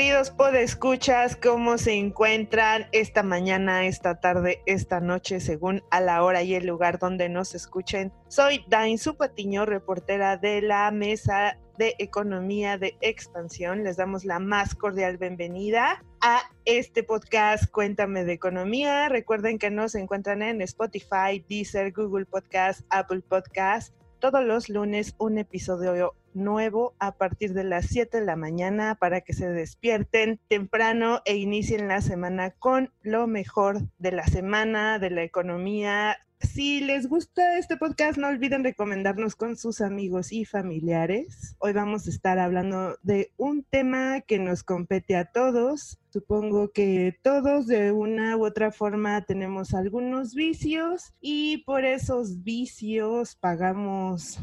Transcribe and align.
Queridos 0.00 0.30
podescuchas? 0.30 1.36
¿Cómo 1.36 1.76
se 1.76 1.92
encuentran 1.92 2.86
esta 2.90 3.22
mañana, 3.22 3.84
esta 3.84 4.18
tarde, 4.18 4.62
esta 4.64 4.98
noche, 4.98 5.40
según 5.40 5.82
a 5.90 6.00
la 6.00 6.24
hora 6.24 6.42
y 6.42 6.54
el 6.54 6.64
lugar 6.64 6.98
donde 6.98 7.28
nos 7.28 7.54
escuchen? 7.54 8.10
Soy 8.26 8.64
Dain 8.68 8.96
Patiño, 9.18 9.66
reportera 9.66 10.38
de 10.38 10.62
la 10.62 10.90
Mesa 10.90 11.58
de 11.76 11.96
Economía 11.98 12.78
de 12.78 12.96
Expansión. 13.02 13.84
Les 13.84 13.98
damos 13.98 14.24
la 14.24 14.38
más 14.38 14.74
cordial 14.74 15.18
bienvenida 15.18 16.02
a 16.22 16.40
este 16.64 17.02
podcast 17.02 17.70
Cuéntame 17.70 18.24
de 18.24 18.32
Economía. 18.32 19.10
Recuerden 19.10 19.58
que 19.58 19.70
nos 19.70 19.94
encuentran 19.94 20.40
en 20.40 20.62
Spotify, 20.62 21.44
Deezer, 21.46 21.92
Google 21.92 22.24
Podcast, 22.24 22.86
Apple 22.88 23.20
Podcast. 23.20 23.94
Todos 24.20 24.44
los 24.44 24.68
lunes 24.68 25.14
un 25.16 25.38
episodio 25.38 26.14
nuevo 26.34 26.94
a 26.98 27.12
partir 27.16 27.54
de 27.54 27.64
las 27.64 27.86
7 27.86 28.20
de 28.20 28.26
la 28.26 28.36
mañana 28.36 28.94
para 28.94 29.22
que 29.22 29.32
se 29.32 29.48
despierten 29.48 30.38
temprano 30.46 31.22
e 31.24 31.36
inicien 31.36 31.88
la 31.88 32.02
semana 32.02 32.50
con 32.50 32.92
lo 33.00 33.26
mejor 33.26 33.78
de 33.96 34.12
la 34.12 34.26
semana, 34.26 34.98
de 34.98 35.08
la 35.08 35.22
economía, 35.22 36.18
si 36.40 36.80
les 36.80 37.06
gusta 37.06 37.58
este 37.58 37.76
podcast, 37.76 38.18
no 38.18 38.28
olviden 38.28 38.64
recomendarnos 38.64 39.36
con 39.36 39.56
sus 39.56 39.80
amigos 39.80 40.32
y 40.32 40.44
familiares. 40.44 41.54
Hoy 41.58 41.72
vamos 41.72 42.06
a 42.06 42.10
estar 42.10 42.38
hablando 42.38 42.96
de 43.02 43.32
un 43.36 43.62
tema 43.62 44.20
que 44.22 44.38
nos 44.38 44.62
compete 44.62 45.16
a 45.16 45.26
todos. 45.26 45.98
Supongo 46.10 46.72
que 46.72 47.18
todos 47.22 47.66
de 47.66 47.92
una 47.92 48.36
u 48.36 48.46
otra 48.46 48.72
forma 48.72 49.22
tenemos 49.24 49.74
algunos 49.74 50.34
vicios 50.34 51.12
y 51.20 51.58
por 51.64 51.84
esos 51.84 52.42
vicios 52.42 53.36
pagamos 53.36 54.38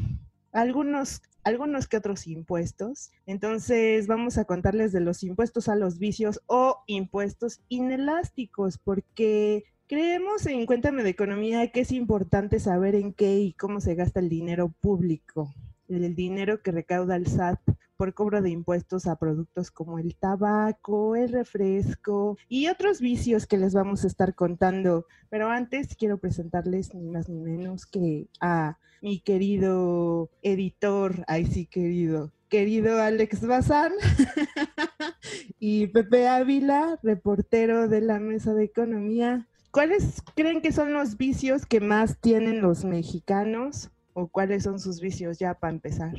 algunos 0.52 1.22
algunos 1.44 1.88
que 1.88 1.96
otros 1.96 2.26
impuestos. 2.26 3.10
Entonces 3.26 4.06
vamos 4.06 4.38
a 4.38 4.44
contarles 4.44 4.92
de 4.92 5.00
los 5.00 5.22
impuestos 5.22 5.68
a 5.68 5.76
los 5.76 5.98
vicios 5.98 6.42
o 6.46 6.82
impuestos 6.86 7.60
inelásticos, 7.68 8.76
porque 8.76 9.64
Creemos 9.88 10.44
en 10.44 10.66
Cuéntame 10.66 11.02
de 11.02 11.08
Economía 11.08 11.68
que 11.68 11.80
es 11.80 11.92
importante 11.92 12.60
saber 12.60 12.94
en 12.94 13.14
qué 13.14 13.38
y 13.38 13.54
cómo 13.54 13.80
se 13.80 13.94
gasta 13.94 14.20
el 14.20 14.28
dinero 14.28 14.68
público, 14.68 15.54
el 15.88 16.14
dinero 16.14 16.60
que 16.60 16.72
recauda 16.72 17.16
el 17.16 17.26
SAT 17.26 17.58
por 17.96 18.12
cobro 18.12 18.42
de 18.42 18.50
impuestos 18.50 19.06
a 19.06 19.16
productos 19.16 19.70
como 19.70 19.98
el 19.98 20.14
tabaco, 20.14 21.16
el 21.16 21.32
refresco 21.32 22.36
y 22.50 22.68
otros 22.68 23.00
vicios 23.00 23.46
que 23.46 23.56
les 23.56 23.72
vamos 23.72 24.04
a 24.04 24.08
estar 24.08 24.34
contando. 24.34 25.06
Pero 25.30 25.48
antes 25.48 25.96
quiero 25.96 26.18
presentarles 26.18 26.94
ni 26.94 27.08
más 27.08 27.30
ni 27.30 27.40
menos 27.40 27.86
que 27.86 28.28
a 28.42 28.76
mi 29.00 29.20
querido 29.20 30.28
editor, 30.42 31.24
ay 31.28 31.46
sí 31.46 31.64
querido, 31.64 32.30
querido 32.50 33.00
Alex 33.00 33.46
Bazán 33.46 33.92
y 35.58 35.86
Pepe 35.86 36.28
Ávila, 36.28 36.98
reportero 37.02 37.88
de 37.88 38.02
la 38.02 38.20
Mesa 38.20 38.52
de 38.52 38.64
Economía. 38.64 39.48
¿Cuáles 39.78 40.24
creen 40.34 40.60
que 40.60 40.72
son 40.72 40.92
los 40.92 41.16
vicios 41.16 41.64
que 41.64 41.78
más 41.78 42.20
tienen 42.20 42.60
los 42.60 42.84
mexicanos 42.84 43.92
o 44.12 44.26
cuáles 44.26 44.64
son 44.64 44.80
sus 44.80 45.00
vicios 45.00 45.38
ya 45.38 45.54
para 45.54 45.72
empezar? 45.72 46.14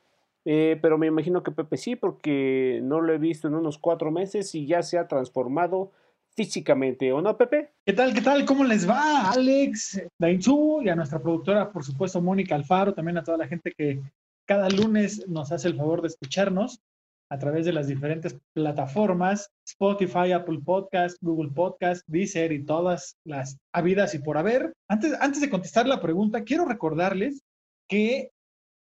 eh, 0.45 0.79
pero 0.81 0.97
me 0.97 1.05
imagino 1.05 1.43
que 1.43 1.51
Pepe 1.51 1.77
sí, 1.77 1.95
porque 1.95 2.79
no 2.81 3.01
lo 3.01 3.13
he 3.13 3.19
visto 3.19 3.47
en 3.47 3.53
unos 3.53 3.77
cuatro 3.77 4.09
meses 4.09 4.55
y 4.55 4.65
ya 4.65 4.81
se 4.81 4.97
ha 4.97 5.07
transformado 5.07 5.91
físicamente, 6.35 7.13
¿o 7.13 7.21
no, 7.21 7.37
Pepe? 7.37 7.69
¿Qué 7.85 7.93
tal, 7.93 8.15
qué 8.15 8.21
tal? 8.21 8.45
¿Cómo 8.45 8.63
les 8.63 8.89
va, 8.89 9.29
Alex, 9.29 10.01
Dainzú 10.17 10.81
y 10.81 10.89
a 10.89 10.95
nuestra 10.95 11.19
productora, 11.19 11.71
por 11.71 11.83
supuesto, 11.83 12.19
Mónica 12.19 12.55
Alfaro, 12.55 12.95
también 12.95 13.19
a 13.19 13.23
toda 13.23 13.37
la 13.37 13.47
gente 13.47 13.71
que 13.77 14.01
cada 14.47 14.69
lunes 14.69 15.27
nos 15.27 15.51
hace 15.51 15.67
el 15.67 15.75
favor 15.75 16.01
de 16.01 16.07
escucharnos 16.07 16.81
a 17.29 17.37
través 17.37 17.65
de 17.65 17.73
las 17.73 17.87
diferentes 17.87 18.37
plataformas, 18.53 19.49
Spotify, 19.67 20.31
Apple 20.31 20.59
Podcast, 20.63 21.17
Google 21.21 21.51
Podcast, 21.51 22.03
Deezer 22.07 22.51
y 22.51 22.65
todas 22.65 23.17
las 23.25 23.57
habidas 23.73 24.13
y 24.15 24.19
por 24.19 24.37
haber. 24.37 24.73
Antes, 24.89 25.13
antes 25.19 25.41
de 25.41 25.49
contestar 25.49 25.87
la 25.87 26.01
pregunta, 26.01 26.43
quiero 26.43 26.65
recordarles 26.65 27.41
que 27.89 28.31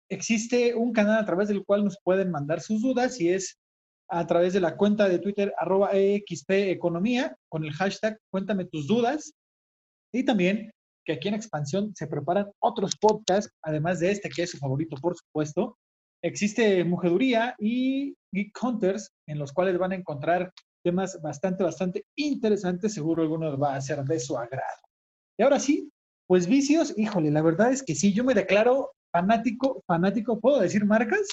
existe 0.10 0.76
un 0.76 0.94
canal 0.94 1.20
a 1.20 1.26
través 1.26 1.48
del 1.48 1.64
cual 1.64 1.84
nos 1.84 1.98
pueden 2.04 2.32
mandar 2.32 2.62
sus 2.62 2.82
dudas 2.82 3.20
y 3.20 3.30
es 3.30 3.58
a 4.10 4.26
través 4.26 4.54
de 4.54 4.62
la 4.62 4.78
cuenta 4.78 5.10
de 5.10 5.20
Twitter 5.20 5.54
arroba 5.58 5.90
EXP 5.92 6.50
Economía 6.72 7.36
con 7.50 7.66
el 7.66 7.74
hashtag 7.74 8.18
Cuéntame 8.32 8.66
tus 8.66 8.88
dudas. 8.88 9.34
Y 10.14 10.24
también 10.24 10.72
que 11.06 11.14
aquí 11.14 11.30
en 11.30 11.36
Expansión 11.36 11.94
se 11.96 12.08
preparan 12.08 12.52
otros 12.60 12.96
podcasts, 12.98 13.52
además 13.62 14.00
de 14.00 14.12
este 14.12 14.30
que 14.30 14.44
es 14.44 14.52
su 14.52 14.58
favorito, 14.58 14.98
por 14.98 15.16
supuesto, 15.16 15.78
existe 16.22 16.84
Mujeduría 16.84 17.56
y 17.60 18.16
Geek 18.32 18.58
Hunters, 18.62 19.12
en 19.28 19.40
los 19.40 19.54
cuales 19.54 19.78
van 19.78 19.92
a 19.92 19.96
encontrar 19.96 20.52
temas 20.84 21.20
bastante, 21.22 21.64
bastante 21.64 22.06
interesantes. 22.16 22.94
Seguro 22.94 23.24
algunos 23.24 23.62
va 23.62 23.76
a 23.76 23.82
ser 23.82 24.04
de 24.04 24.20
su 24.20 24.38
agrado. 24.38 24.82
Y 25.38 25.44
ahora 25.44 25.60
sí, 25.60 25.92
pues 26.28 26.48
vicios, 26.48 26.94
híjole, 26.98 27.32
la 27.32 27.42
verdad 27.42 27.72
es 27.72 27.84
que 27.84 27.96
sí, 27.96 28.14
yo 28.14 28.24
me 28.24 28.34
declaro 28.34 28.92
fanático, 29.12 29.84
fanático, 29.88 30.40
¿puedo 30.40 30.60
decir 30.60 30.86
marcas? 30.86 31.28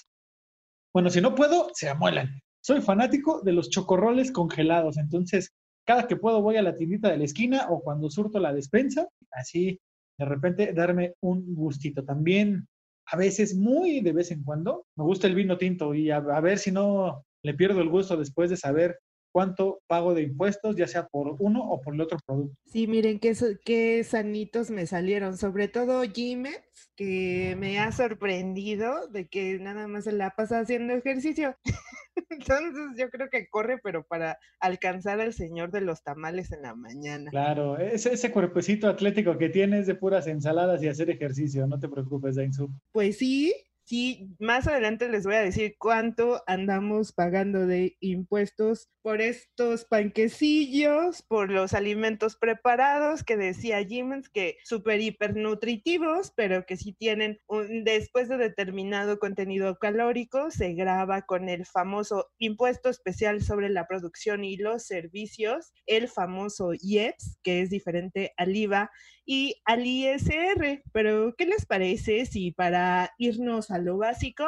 Bueno, 0.93 1.11
si 1.11 1.21
no 1.21 1.35
puedo, 1.35 1.71
se 1.75 1.89
amuelan. 1.89 2.41
Soy 2.63 2.81
fanático 2.81 3.43
de 3.43 3.53
los 3.53 3.71
chocorroles 3.71 4.31
congelados, 4.31 4.97
entonces 4.97 5.53
cada 5.87 6.07
que 6.07 6.17
puedo 6.17 6.41
voy 6.41 6.57
a 6.57 6.63
la 6.63 6.77
tiendita 6.77 7.11
de 7.11 7.19
la 7.19 7.25
esquina 7.25 7.67
o 7.69 7.81
cuando 7.81 8.09
surto 8.09 8.39
la 8.39 8.55
despensa, 8.55 9.09
así 9.33 9.79
de 10.19 10.25
repente 10.25 10.73
darme 10.73 11.15
un 11.21 11.55
gustito. 11.55 12.05
También 12.05 12.67
a 13.07 13.17
veces, 13.17 13.55
muy 13.55 14.01
de 14.01 14.13
vez 14.13 14.31
en 14.31 14.43
cuando, 14.43 14.87
me 14.97 15.05
gusta 15.05 15.27
el 15.27 15.35
vino 15.35 15.59
tinto 15.59 15.95
y 15.95 16.11
a, 16.11 16.21
ver 16.21 16.59
si 16.59 16.71
no 16.73 17.25
le 17.43 17.55
pierdo 17.55 17.81
el 17.81 17.89
gusto 17.89 18.17
después 18.17 18.51
de 18.51 18.57
saber 18.57 18.99
cuánto 19.33 19.81
pago 19.89 20.15
de 20.15 20.23
impuestos, 20.23 20.77
ya 20.77 20.87
sea 20.87 21.07
por 21.09 21.37
uno 21.41 21.61
o 21.69 21.81
por 21.81 21.95
el 21.95 22.01
otro 22.01 22.19
producto. 22.25 22.57
Sí, 22.67 22.87
miren 22.87 23.19
qué, 23.19 23.37
qué 23.65 24.05
sanitos 24.05 24.71
me 24.71 24.87
salieron, 24.87 25.37
sobre 25.37 25.69
todo 25.69 26.03
Jiménez, 26.05 26.63
que 26.95 27.57
me 27.59 27.79
ha 27.81 27.91
sorprendido 27.91 29.09
de 29.09 29.27
que 29.27 29.59
nada 29.59 29.89
más 29.89 30.05
se 30.05 30.13
la 30.13 30.31
pasa 30.31 30.61
haciendo 30.61 30.95
ejercicio. 30.95 31.57
Entonces 32.31 32.97
yo 32.97 33.11
creo 33.11 33.29
que 33.31 33.49
corre, 33.49 33.79
pero 33.83 34.05
para 34.07 34.39
alcanzar 34.61 35.21
al 35.21 35.33
señor 35.33 35.71
de 35.71 35.81
los 35.81 36.03
tamales 36.03 36.53
en 36.53 36.63
la 36.63 36.75
mañana. 36.75 37.31
Claro, 37.31 37.79
ese, 37.79 38.13
ese 38.13 38.31
cuerpecito 38.31 38.89
atlético 38.89 39.39
que 39.39 39.49
tienes 39.49 39.87
de 39.87 39.95
puras 39.95 40.27
ensaladas 40.27 40.83
y 40.83 40.89
hacer 40.89 41.11
ejercicio, 41.11 41.67
no 41.67 41.79
te 41.79 41.89
preocupes, 41.89 42.37
Dainzu. 42.37 42.71
Pues 42.93 43.19
sí, 43.19 43.55
Sí, 43.87 44.35
más 44.39 44.67
adelante 44.67 45.11
les 45.11 45.27
voy 45.27 45.35
a 45.35 45.43
decir 45.43 45.77
cuánto 45.79 46.43
andamos 46.47 47.13
pagando 47.13 47.67
de 47.67 47.99
impuestos 48.01 48.89
por 49.03 49.21
estos 49.21 49.85
panquecillos, 49.85 51.21
por 51.21 51.51
los 51.51 51.75
alimentos 51.75 52.37
preparados 52.37 53.23
que 53.23 53.37
decía 53.37 53.85
Jimens 53.85 54.31
que 54.31 54.57
súper 54.65 55.03
hiper 55.03 55.37
nutritivos, 55.37 56.33
pero 56.35 56.65
que 56.65 56.79
si 56.79 56.95
tienen 56.95 57.41
un 57.47 57.85
después 57.85 58.31
de 58.31 58.39
determinado 58.39 59.19
contenido 59.19 59.79
calórico 59.79 60.51
se 60.51 60.73
graba 60.73 61.27
con 61.27 61.51
el 61.51 61.67
famoso 61.67 62.31
impuesto 62.39 62.89
especial 62.89 63.43
sobre 63.43 63.69
la 63.69 63.87
producción 63.87 64.45
y 64.45 64.57
los 64.57 64.87
servicios, 64.87 65.75
el 65.85 66.09
famoso 66.09 66.71
IEPS, 66.73 67.39
que 67.43 67.61
es 67.61 67.69
diferente 67.69 68.33
al 68.39 68.57
IVA 68.57 68.91
y 69.27 69.61
al 69.67 69.87
ISR. 69.87 70.83
Pero, 70.93 71.35
¿qué 71.37 71.47
les 71.47 71.67
parece 71.67 72.25
si 72.27 72.53
para 72.53 73.11
irnos 73.19 73.71
a 73.71 73.74
lo 73.79 73.99
básico, 73.99 74.45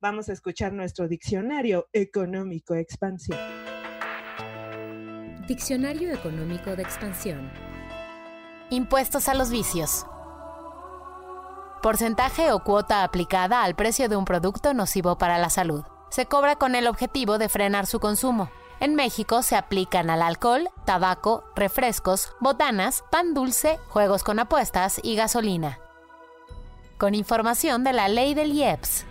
vamos 0.00 0.28
a 0.28 0.32
escuchar 0.32 0.72
nuestro 0.72 1.08
diccionario 1.08 1.88
económico 1.92 2.74
expansión? 2.74 3.38
Diccionario 5.46 6.12
económico 6.12 6.74
de 6.76 6.82
expansión. 6.82 7.50
Impuestos 8.70 9.28
a 9.28 9.34
los 9.34 9.50
vicios. 9.50 10.06
Porcentaje 11.82 12.52
o 12.52 12.62
cuota 12.62 13.02
aplicada 13.02 13.64
al 13.64 13.74
precio 13.74 14.08
de 14.08 14.16
un 14.16 14.24
producto 14.24 14.72
nocivo 14.72 15.18
para 15.18 15.38
la 15.38 15.50
salud. 15.50 15.84
Se 16.10 16.26
cobra 16.26 16.56
con 16.56 16.74
el 16.74 16.86
objetivo 16.86 17.38
de 17.38 17.48
frenar 17.48 17.86
su 17.86 17.98
consumo. 17.98 18.50
En 18.78 18.94
México 18.94 19.42
se 19.42 19.56
aplican 19.56 20.10
al 20.10 20.22
alcohol, 20.22 20.68
tabaco, 20.84 21.44
refrescos, 21.56 22.32
botanas, 22.40 23.04
pan 23.10 23.34
dulce, 23.34 23.78
juegos 23.88 24.22
con 24.22 24.38
apuestas 24.38 25.00
y 25.02 25.16
gasolina. 25.16 25.81
Con 27.02 27.16
información 27.16 27.82
de 27.82 27.92
la 27.92 28.06
ley 28.06 28.32
del 28.32 28.52
IEPS. 28.52 29.06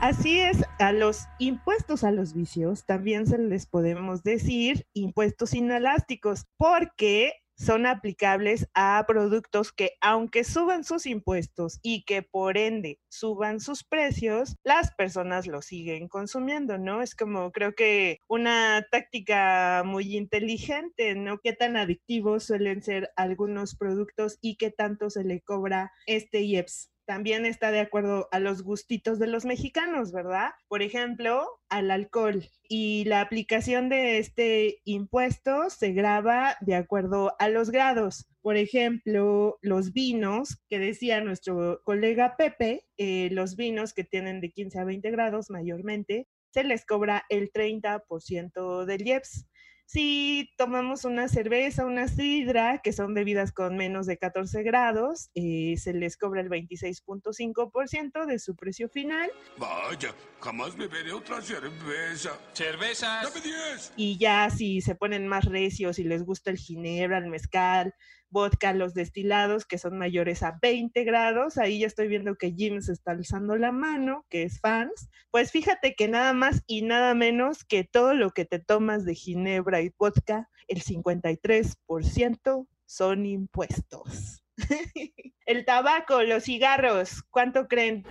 Así 0.00 0.40
es, 0.40 0.64
a 0.80 0.90
los 0.90 1.28
impuestos 1.38 2.02
a 2.02 2.10
los 2.10 2.34
vicios 2.34 2.86
también 2.86 3.28
se 3.28 3.38
les 3.38 3.66
podemos 3.66 4.24
decir 4.24 4.84
impuestos 4.94 5.54
inelásticos, 5.54 6.46
porque 6.56 7.34
son 7.58 7.86
aplicables 7.86 8.68
a 8.74 9.04
productos 9.06 9.72
que 9.72 9.92
aunque 10.00 10.44
suban 10.44 10.84
sus 10.84 11.06
impuestos 11.06 11.80
y 11.82 12.04
que 12.04 12.22
por 12.22 12.56
ende 12.56 13.00
suban 13.08 13.60
sus 13.60 13.84
precios, 13.84 14.56
las 14.62 14.94
personas 14.94 15.46
lo 15.46 15.60
siguen 15.62 16.08
consumiendo, 16.08 16.78
¿no? 16.78 17.02
Es 17.02 17.14
como 17.14 17.50
creo 17.52 17.74
que 17.74 18.20
una 18.28 18.86
táctica 18.90 19.82
muy 19.84 20.16
inteligente, 20.16 21.14
¿no? 21.14 21.38
Qué 21.38 21.52
tan 21.52 21.76
adictivos 21.76 22.44
suelen 22.44 22.82
ser 22.82 23.10
algunos 23.16 23.74
productos 23.76 24.38
y 24.40 24.56
qué 24.56 24.70
tanto 24.70 25.10
se 25.10 25.24
le 25.24 25.40
cobra 25.40 25.92
este 26.06 26.42
IEPS 26.42 26.90
también 27.08 27.46
está 27.46 27.70
de 27.70 27.80
acuerdo 27.80 28.28
a 28.32 28.38
los 28.38 28.62
gustitos 28.62 29.18
de 29.18 29.28
los 29.28 29.46
mexicanos, 29.46 30.12
¿verdad? 30.12 30.50
Por 30.68 30.82
ejemplo, 30.82 31.48
al 31.70 31.90
alcohol. 31.90 32.44
Y 32.68 33.06
la 33.06 33.22
aplicación 33.22 33.88
de 33.88 34.18
este 34.18 34.82
impuesto 34.84 35.70
se 35.70 35.92
graba 35.92 36.56
de 36.60 36.74
acuerdo 36.74 37.34
a 37.38 37.48
los 37.48 37.70
grados. 37.70 38.28
Por 38.42 38.58
ejemplo, 38.58 39.58
los 39.62 39.94
vinos, 39.94 40.62
que 40.68 40.78
decía 40.78 41.22
nuestro 41.22 41.80
colega 41.82 42.36
Pepe, 42.36 42.84
eh, 42.98 43.30
los 43.32 43.56
vinos 43.56 43.94
que 43.94 44.04
tienen 44.04 44.42
de 44.42 44.50
15 44.50 44.78
a 44.78 44.84
20 44.84 45.10
grados 45.10 45.48
mayormente, 45.48 46.28
se 46.52 46.62
les 46.62 46.84
cobra 46.84 47.24
el 47.30 47.50
30% 47.50 48.84
del 48.84 49.06
IEPS 49.06 49.47
si 49.88 50.50
tomamos 50.58 51.06
una 51.06 51.28
cerveza, 51.28 51.86
una 51.86 52.08
sidra, 52.08 52.82
que 52.84 52.92
son 52.92 53.14
bebidas 53.14 53.52
con 53.52 53.78
menos 53.78 54.04
de 54.04 54.18
14 54.18 54.62
grados, 54.62 55.30
eh, 55.34 55.76
se 55.78 55.94
les 55.94 56.18
cobra 56.18 56.42
el 56.42 56.50
26.5% 56.50 58.26
de 58.26 58.38
su 58.38 58.54
precio 58.54 58.90
final. 58.90 59.30
Vaya, 59.56 60.14
jamás 60.42 60.76
beberé 60.76 61.14
otra 61.14 61.40
cerveza. 61.40 62.38
¡Cervezas! 62.52 63.32
¡Dame 63.32 63.40
10! 63.40 63.94
Y 63.96 64.18
ya 64.18 64.50
si 64.50 64.82
se 64.82 64.94
ponen 64.94 65.26
más 65.26 65.46
recios 65.46 65.98
y 65.98 66.04
les 66.04 66.22
gusta 66.22 66.50
el 66.50 66.58
ginebra, 66.58 67.16
el 67.16 67.30
mezcal, 67.30 67.94
vodka, 68.30 68.72
los 68.72 68.94
destilados 68.94 69.66
que 69.66 69.78
son 69.78 69.98
mayores 69.98 70.42
a 70.42 70.58
20 70.60 71.04
grados. 71.04 71.58
Ahí 71.58 71.80
ya 71.80 71.86
estoy 71.86 72.08
viendo 72.08 72.36
que 72.36 72.52
Jim 72.52 72.80
se 72.80 72.92
está 72.92 73.12
alzando 73.12 73.56
la 73.56 73.72
mano, 73.72 74.24
que 74.28 74.42
es 74.42 74.60
fans. 74.60 75.08
Pues 75.30 75.50
fíjate 75.50 75.94
que 75.94 76.08
nada 76.08 76.32
más 76.32 76.62
y 76.66 76.82
nada 76.82 77.14
menos 77.14 77.64
que 77.64 77.84
todo 77.84 78.14
lo 78.14 78.30
que 78.30 78.44
te 78.44 78.58
tomas 78.58 79.04
de 79.04 79.14
ginebra 79.14 79.80
y 79.80 79.90
vodka, 79.98 80.48
el 80.66 80.82
53% 80.82 82.66
son 82.86 83.26
impuestos. 83.26 84.42
el 85.46 85.64
tabaco, 85.64 86.22
los 86.22 86.44
cigarros, 86.44 87.22
¿cuánto 87.30 87.68
creen? 87.68 88.04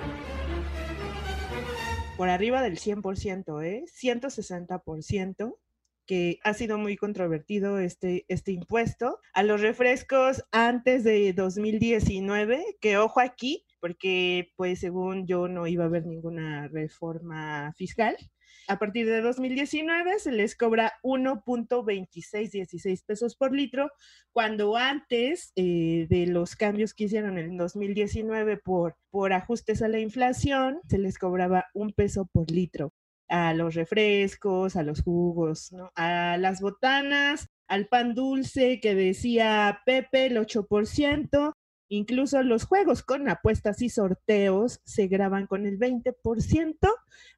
Por 2.15 2.29
arriba 2.29 2.61
del 2.63 2.79
100%, 2.79 3.63
¿eh? 3.63 3.83
160% 3.85 5.55
que 6.07 6.39
ha 6.43 6.53
sido 6.53 6.77
muy 6.77 6.97
controvertido 6.97 7.79
este, 7.79 8.25
este 8.29 8.53
impuesto, 8.53 9.19
a 9.33 9.43
los 9.43 9.61
refrescos 9.61 10.43
antes 10.51 11.03
de 11.03 11.33
2019, 11.33 12.77
que 12.81 12.97
ojo 12.97 13.19
aquí, 13.19 13.65
porque 13.79 14.51
pues 14.55 14.79
según 14.79 15.27
yo 15.27 15.47
no 15.47 15.67
iba 15.67 15.83
a 15.83 15.87
haber 15.87 16.05
ninguna 16.05 16.67
reforma 16.69 17.73
fiscal. 17.73 18.17
A 18.69 18.79
partir 18.79 19.07
de 19.07 19.21
2019 19.21 20.19
se 20.19 20.33
les 20.33 20.57
cobra 20.57 20.91
1.2616 21.03 23.05
pesos 23.05 23.37
por 23.37 23.55
litro, 23.55 23.91
cuando 24.33 24.75
antes 24.75 25.53
eh, 25.55 26.05
de 26.09 26.27
los 26.27 26.57
cambios 26.57 26.93
que 26.93 27.05
hicieron 27.05 27.37
en 27.37 27.55
2019 27.55 28.57
por, 28.57 28.97
por 29.09 29.31
ajustes 29.31 29.81
a 29.81 29.87
la 29.87 29.99
inflación, 29.99 30.81
se 30.89 30.97
les 30.97 31.17
cobraba 31.17 31.67
un 31.73 31.93
peso 31.93 32.25
por 32.25 32.51
litro 32.51 32.91
a 33.29 33.53
los 33.53 33.75
refrescos, 33.75 34.75
a 34.75 34.83
los 34.83 35.01
jugos, 35.01 35.73
a 35.95 36.37
las 36.37 36.61
botanas, 36.61 37.49
al 37.67 37.87
pan 37.87 38.13
dulce 38.13 38.79
que 38.79 38.95
decía 38.95 39.81
Pepe, 39.85 40.27
el 40.27 40.37
8%, 40.37 41.53
incluso 41.89 42.43
los 42.43 42.65
juegos 42.65 43.03
con 43.03 43.29
apuestas 43.29 43.81
y 43.81 43.89
sorteos 43.89 44.81
se 44.85 45.07
graban 45.07 45.47
con 45.47 45.65
el 45.65 45.77
20%, 45.77 46.77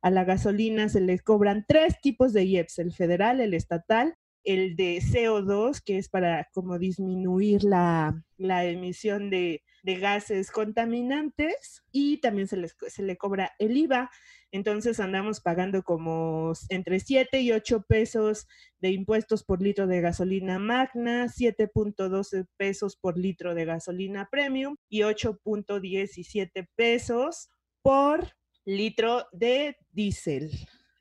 a 0.01 0.09
la 0.09 0.24
gasolina 0.24 0.89
se 0.89 1.01
les 1.01 1.21
cobran 1.21 1.65
tres 1.68 2.00
tipos 2.01 2.33
de 2.33 2.45
IEPS, 2.45 2.80
el 2.80 2.94
federal, 2.94 3.41
el 3.41 3.53
estatal, 3.53 4.15
el 4.50 4.75
de 4.75 4.98
CO2, 4.98 5.80
que 5.84 6.00
es 6.00 6.10
para 6.10 6.50
como 6.54 6.80
disminuir 6.80 7.63
la, 7.63 8.24
la 8.38 8.66
emisión 8.66 9.30
de, 9.30 9.62
gases 9.84 10.51
contaminantes, 10.51 11.84
y 11.92 12.18
también 12.18 12.48
se, 12.48 12.57
les, 12.57 12.75
se 12.88 13.04
le 13.04 13.18
cobra 13.18 13.51
el 13.60 13.78
IVA. 13.78 14.10
Entonces 14.51 15.00
andamos 15.00 15.40
pagando 15.40 15.84
como 15.84 16.54
entre 16.69 17.00
7 17.00 17.42
y 17.42 17.51
8 17.51 17.86
pesos 17.88 18.48
de 18.81 18.90
impuestos 18.90 19.44
por 19.44 19.62
litro 19.62 19.88
de 19.88 20.01
gasolina 20.01 20.57
magna, 20.57 21.25
7.12 21.25 22.48
pesos 22.57 22.96
por 22.96 23.18
litro 23.18 23.54
de 23.54 23.66
gasolina 23.66 24.28
premium 24.31 24.75
y 24.90 25.01
8.17 25.01 26.68
pesos 26.75 27.50
por 27.81 28.34
litro 28.66 29.28
de 29.31 29.75
diésel. 29.92 30.51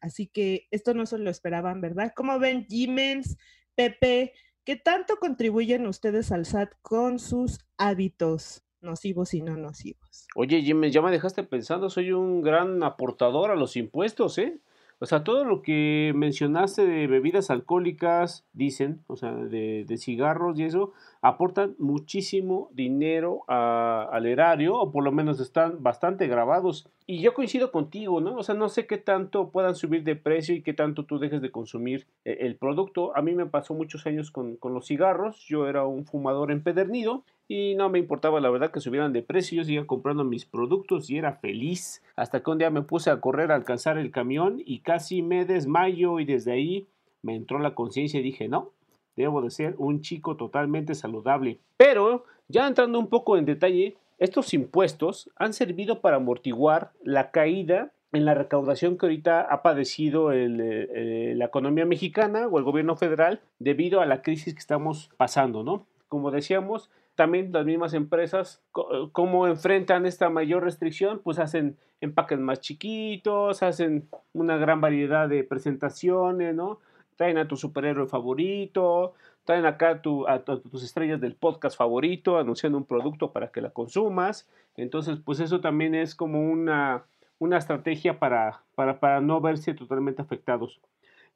Así 0.00 0.26
que 0.26 0.68
esto 0.70 0.94
no 0.94 1.06
se 1.06 1.18
lo 1.18 1.30
esperaban, 1.30 1.80
¿verdad? 1.80 2.12
¿Cómo 2.14 2.38
ven, 2.38 2.66
Jimens, 2.66 3.36
Pepe? 3.74 4.32
¿Qué 4.64 4.76
tanto 4.76 5.16
contribuyen 5.16 5.86
ustedes 5.86 6.30
al 6.32 6.46
SAT 6.46 6.72
con 6.82 7.18
sus 7.18 7.58
hábitos? 7.76 8.62
nocivos 8.80 9.34
y 9.34 9.42
no 9.42 9.56
nocivos. 9.56 10.28
Oye, 10.34 10.62
Jimmy, 10.62 10.90
ya 10.90 11.02
me 11.02 11.10
dejaste 11.10 11.42
pensando, 11.42 11.90
soy 11.90 12.12
un 12.12 12.42
gran 12.42 12.82
aportador 12.82 13.50
a 13.50 13.56
los 13.56 13.76
impuestos, 13.76 14.38
¿eh? 14.38 14.60
O 15.00 15.06
sea, 15.06 15.22
todo 15.22 15.44
lo 15.44 15.62
que 15.62 16.12
mencionaste 16.16 16.84
de 16.84 17.06
bebidas 17.06 17.50
alcohólicas, 17.50 18.44
dicen, 18.52 19.04
o 19.06 19.16
sea, 19.16 19.32
de, 19.32 19.84
de 19.86 19.96
cigarros 19.96 20.58
y 20.58 20.64
eso, 20.64 20.92
aportan 21.22 21.76
muchísimo 21.78 22.68
dinero 22.72 23.44
al 23.48 24.26
erario, 24.26 24.76
o 24.76 24.90
por 24.90 25.04
lo 25.04 25.12
menos 25.12 25.40
están 25.40 25.82
bastante 25.82 26.26
grabados. 26.26 26.88
Y 27.06 27.20
yo 27.20 27.32
coincido 27.32 27.70
contigo, 27.70 28.20
¿no? 28.20 28.36
O 28.36 28.42
sea, 28.42 28.54
no 28.54 28.68
sé 28.68 28.86
qué 28.86 28.98
tanto 28.98 29.50
puedan 29.50 29.74
subir 29.74 30.02
de 30.02 30.16
precio 30.16 30.54
y 30.54 30.62
qué 30.62 30.74
tanto 30.74 31.04
tú 31.04 31.18
dejes 31.18 31.40
de 31.42 31.50
consumir 31.50 32.06
eh, 32.24 32.38
el 32.40 32.56
producto. 32.56 33.16
A 33.16 33.22
mí 33.22 33.34
me 33.34 33.46
pasó 33.46 33.74
muchos 33.74 34.06
años 34.06 34.30
con, 34.30 34.56
con 34.56 34.74
los 34.74 34.86
cigarros, 34.86 35.44
yo 35.46 35.68
era 35.68 35.86
un 35.86 36.06
fumador 36.06 36.50
empedernido 36.50 37.24
y 37.48 37.74
no 37.74 37.88
me 37.88 37.98
importaba 37.98 38.40
la 38.40 38.50
verdad 38.50 38.70
que 38.70 38.80
subieran 38.80 39.14
de 39.14 39.22
precio, 39.22 39.56
yo 39.56 39.64
seguía 39.64 39.86
comprando 39.86 40.22
mis 40.22 40.44
productos 40.44 41.08
y 41.08 41.16
era 41.16 41.32
feliz. 41.32 42.02
Hasta 42.14 42.42
que 42.42 42.50
un 42.50 42.58
día 42.58 42.68
me 42.68 42.82
puse 42.82 43.10
a 43.10 43.20
correr 43.20 43.50
a 43.50 43.54
alcanzar 43.54 43.96
el 43.96 44.10
camión 44.10 44.62
y 44.64 44.80
casi 44.80 45.22
me 45.22 45.46
desmayo 45.46 46.20
y 46.20 46.26
desde 46.26 46.52
ahí 46.52 46.86
me 47.22 47.34
entró 47.34 47.58
la 47.58 47.74
conciencia 47.74 48.20
y 48.20 48.22
dije, 48.22 48.48
no, 48.48 48.72
debo 49.16 49.40
de 49.40 49.50
ser 49.50 49.74
un 49.78 50.02
chico 50.02 50.36
totalmente 50.36 50.94
saludable. 50.94 51.58
Pero, 51.78 52.26
ya 52.48 52.68
entrando 52.68 52.98
un 52.98 53.08
poco 53.08 53.38
en 53.38 53.46
detalle, 53.46 53.96
estos 54.18 54.52
impuestos 54.52 55.30
han 55.36 55.54
servido 55.54 56.00
para 56.00 56.16
amortiguar 56.16 56.92
la 57.02 57.30
caída 57.30 57.92
en 58.12 58.24
la 58.24 58.34
recaudación 58.34 58.98
que 58.98 59.06
ahorita 59.06 59.40
ha 59.40 59.62
padecido 59.62 60.32
eh, 60.32 61.34
la 61.34 61.44
economía 61.46 61.86
mexicana 61.86 62.46
o 62.46 62.58
el 62.58 62.64
gobierno 62.64 62.96
federal 62.96 63.40
debido 63.58 64.00
a 64.00 64.06
la 64.06 64.22
crisis 64.22 64.54
que 64.54 64.60
estamos 64.60 65.10
pasando, 65.16 65.62
¿no? 65.62 65.86
Como 66.08 66.30
decíamos, 66.30 66.90
también 67.18 67.50
las 67.52 67.66
mismas 67.66 67.94
empresas, 67.94 68.62
¿cómo 69.10 69.48
enfrentan 69.48 70.06
esta 70.06 70.30
mayor 70.30 70.62
restricción? 70.62 71.18
Pues 71.18 71.40
hacen 71.40 71.76
empaques 72.00 72.38
más 72.38 72.60
chiquitos, 72.60 73.64
hacen 73.64 74.08
una 74.32 74.56
gran 74.56 74.80
variedad 74.80 75.28
de 75.28 75.42
presentaciones, 75.42 76.54
¿no? 76.54 76.78
Traen 77.16 77.38
a 77.38 77.48
tu 77.48 77.56
superhéroe 77.56 78.06
favorito, 78.06 79.14
traen 79.42 79.66
acá 79.66 80.00
tu, 80.00 80.28
a, 80.28 80.44
tus 80.44 80.84
estrellas 80.84 81.20
del 81.20 81.34
podcast 81.34 81.76
favorito, 81.76 82.38
anunciando 82.38 82.78
un 82.78 82.84
producto 82.84 83.32
para 83.32 83.48
que 83.48 83.62
la 83.62 83.70
consumas. 83.70 84.48
Entonces, 84.76 85.18
pues 85.18 85.40
eso 85.40 85.60
también 85.60 85.96
es 85.96 86.14
como 86.14 86.40
una, 86.40 87.02
una 87.40 87.58
estrategia 87.58 88.20
para, 88.20 88.62
para, 88.76 89.00
para 89.00 89.20
no 89.20 89.40
verse 89.40 89.74
totalmente 89.74 90.22
afectados. 90.22 90.80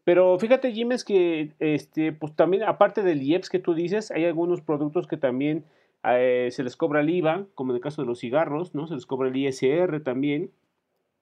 Pero 0.05 0.39
fíjate, 0.39 0.73
Jim, 0.73 0.93
es 0.93 1.05
que 1.05 1.53
este, 1.61 2.13
pues 2.13 2.35
también, 2.35 2.65
aparte 2.65 3.03
del 3.03 3.23
IEPS 3.23 3.51
que 3.51 3.59
tú 3.61 3.75
dices, 3.75 4.11
hay 4.11 4.25
algunos 4.25 4.61
productos 4.61 5.07
que 5.07 5.17
también 5.17 5.65
eh, 6.05 6.49
se 6.51 6.65
les 6.65 6.77
cobra 6.77 7.01
el 7.01 7.11
IVA, 7.11 7.47
como 7.55 7.73
en 7.73 7.77
el 7.77 7.83
caso 7.83 8.03
de 8.03 8.09
los 8.09 8.19
cigarros, 8.19 8.75
¿no? 8.75 8.87
Se 8.89 8.95
les 8.95 9.07
cobra 9.07 9.29
el 9.29 9.37
ISR 9.37 10.01
también. 10.03 10.51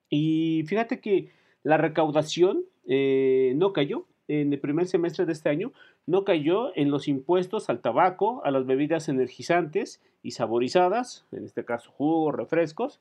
Y 0.09 0.63
fíjate 0.67 0.99
que 0.99 1.29
la 1.63 1.77
recaudación 1.77 2.65
eh, 2.87 3.53
no 3.55 3.71
cayó 3.73 4.07
en 4.27 4.51
el 4.53 4.59
primer 4.59 4.87
semestre 4.87 5.25
de 5.25 5.33
este 5.33 5.49
año, 5.49 5.73
no 6.07 6.23
cayó 6.23 6.75
en 6.75 6.89
los 6.89 7.07
impuestos 7.07 7.69
al 7.69 7.81
tabaco, 7.81 8.41
a 8.43 8.51
las 8.51 8.65
bebidas 8.65 9.09
energizantes 9.09 10.01
y 10.23 10.31
saborizadas, 10.31 11.25
en 11.31 11.45
este 11.45 11.65
caso 11.65 11.91
jugos, 11.91 12.35
refrescos, 12.35 12.99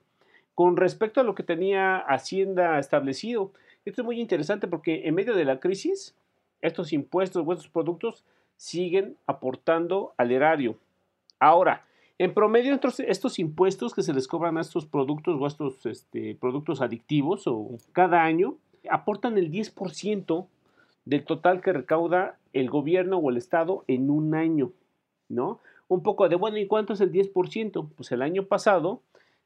con 0.54 0.76
respecto 0.76 1.20
a 1.20 1.25
lo 1.25 1.34
que 1.34 1.42
tenía 1.42 1.96
Hacienda 1.96 2.78
establecido. 2.78 3.52
Esto 3.84 4.02
es 4.02 4.04
muy 4.04 4.20
interesante 4.20 4.68
porque 4.68 5.06
en 5.06 5.14
medio 5.14 5.34
de 5.34 5.44
la 5.44 5.60
crisis, 5.60 6.14
estos 6.60 6.92
impuestos 6.92 7.44
o 7.46 7.52
estos 7.52 7.68
productos 7.68 8.25
siguen 8.56 9.16
aportando 9.26 10.12
al 10.18 10.32
erario. 10.32 10.78
Ahora, 11.38 11.87
en 12.18 12.34
promedio, 12.34 12.78
estos 12.99 13.38
impuestos 13.38 13.94
que 13.94 14.02
se 14.02 14.12
les 14.12 14.28
cobran 14.28 14.58
a 14.58 14.60
estos 14.60 14.84
productos 14.84 15.40
o 15.40 15.44
a 15.46 15.49
estos 15.49 15.87
este, 15.87 16.34
productos 16.34 16.82
adictivos 16.82 17.46
o 17.46 17.78
cada 17.92 18.22
año 18.25 18.56
aportan 18.90 19.38
el 19.38 19.50
10% 19.50 20.46
del 21.06 21.25
total 21.25 21.62
que 21.62 21.72
recauda 21.72 22.38
el 22.52 22.68
gobierno 22.68 23.16
o 23.16 23.30
el 23.30 23.38
Estado 23.38 23.84
en 23.87 24.10
un 24.10 24.34
año, 24.34 24.72
¿no? 25.30 25.60
Un 25.88 26.02
poco 26.02 26.28
de, 26.28 26.37
bueno, 26.37 26.58
¿y 26.58 26.66
cuánto 26.66 26.92
es 26.92 27.00
el 27.00 27.10
10%? 27.10 27.88
Pues 27.96 28.12
el 28.12 28.20
año 28.20 28.44
pasado 28.44 29.00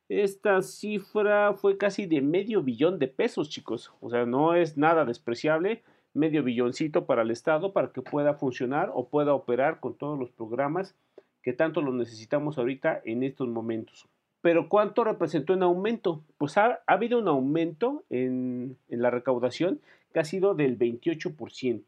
esta 0.09 0.61
cifra 0.63 1.55
fue 1.55 1.79
casi 1.79 2.07
de 2.07 2.21
medio 2.21 2.63
billón 2.63 2.99
de 2.99 3.09
pesos, 3.09 3.49
chicos. 3.49 3.93
O 4.01 4.11
sea, 4.11 4.27
no 4.27 4.55
es 4.55 4.77
nada 4.77 5.05
despreciable. 5.05 5.83
Medio 6.13 6.43
billoncito 6.43 7.07
para 7.07 7.23
el 7.23 7.31
Estado 7.31 7.73
para 7.73 7.91
que 7.91 8.03
pueda 8.03 8.35
funcionar 8.35 8.91
o 8.95 9.09
pueda 9.09 9.35
operar 9.35 9.81
con 9.81 9.95
todos 9.95 10.19
los 10.19 10.31
programas 10.31 10.95
que 11.43 11.53
tanto 11.53 11.83
lo 11.83 11.93
necesitamos 11.93 12.59
ahorita 12.59 13.03
en 13.05 13.23
estos 13.23 13.49
momentos. 13.49 14.07
Pero 14.41 14.69
¿cuánto 14.69 15.05
representó 15.05 15.55
en 15.55 15.63
aumento? 15.63 16.23
Pues 16.39 16.57
ha, 16.57 16.81
habido 16.87 17.19
un 17.19 17.29
aumento 17.29 18.05
en, 18.11 18.77
en 18.89 19.03
la 19.03 19.11
recaudación 19.11 19.81
que 20.13 20.21
ha 20.21 20.25
sido 20.25 20.55
del 20.55 20.79
28%. 20.79 21.85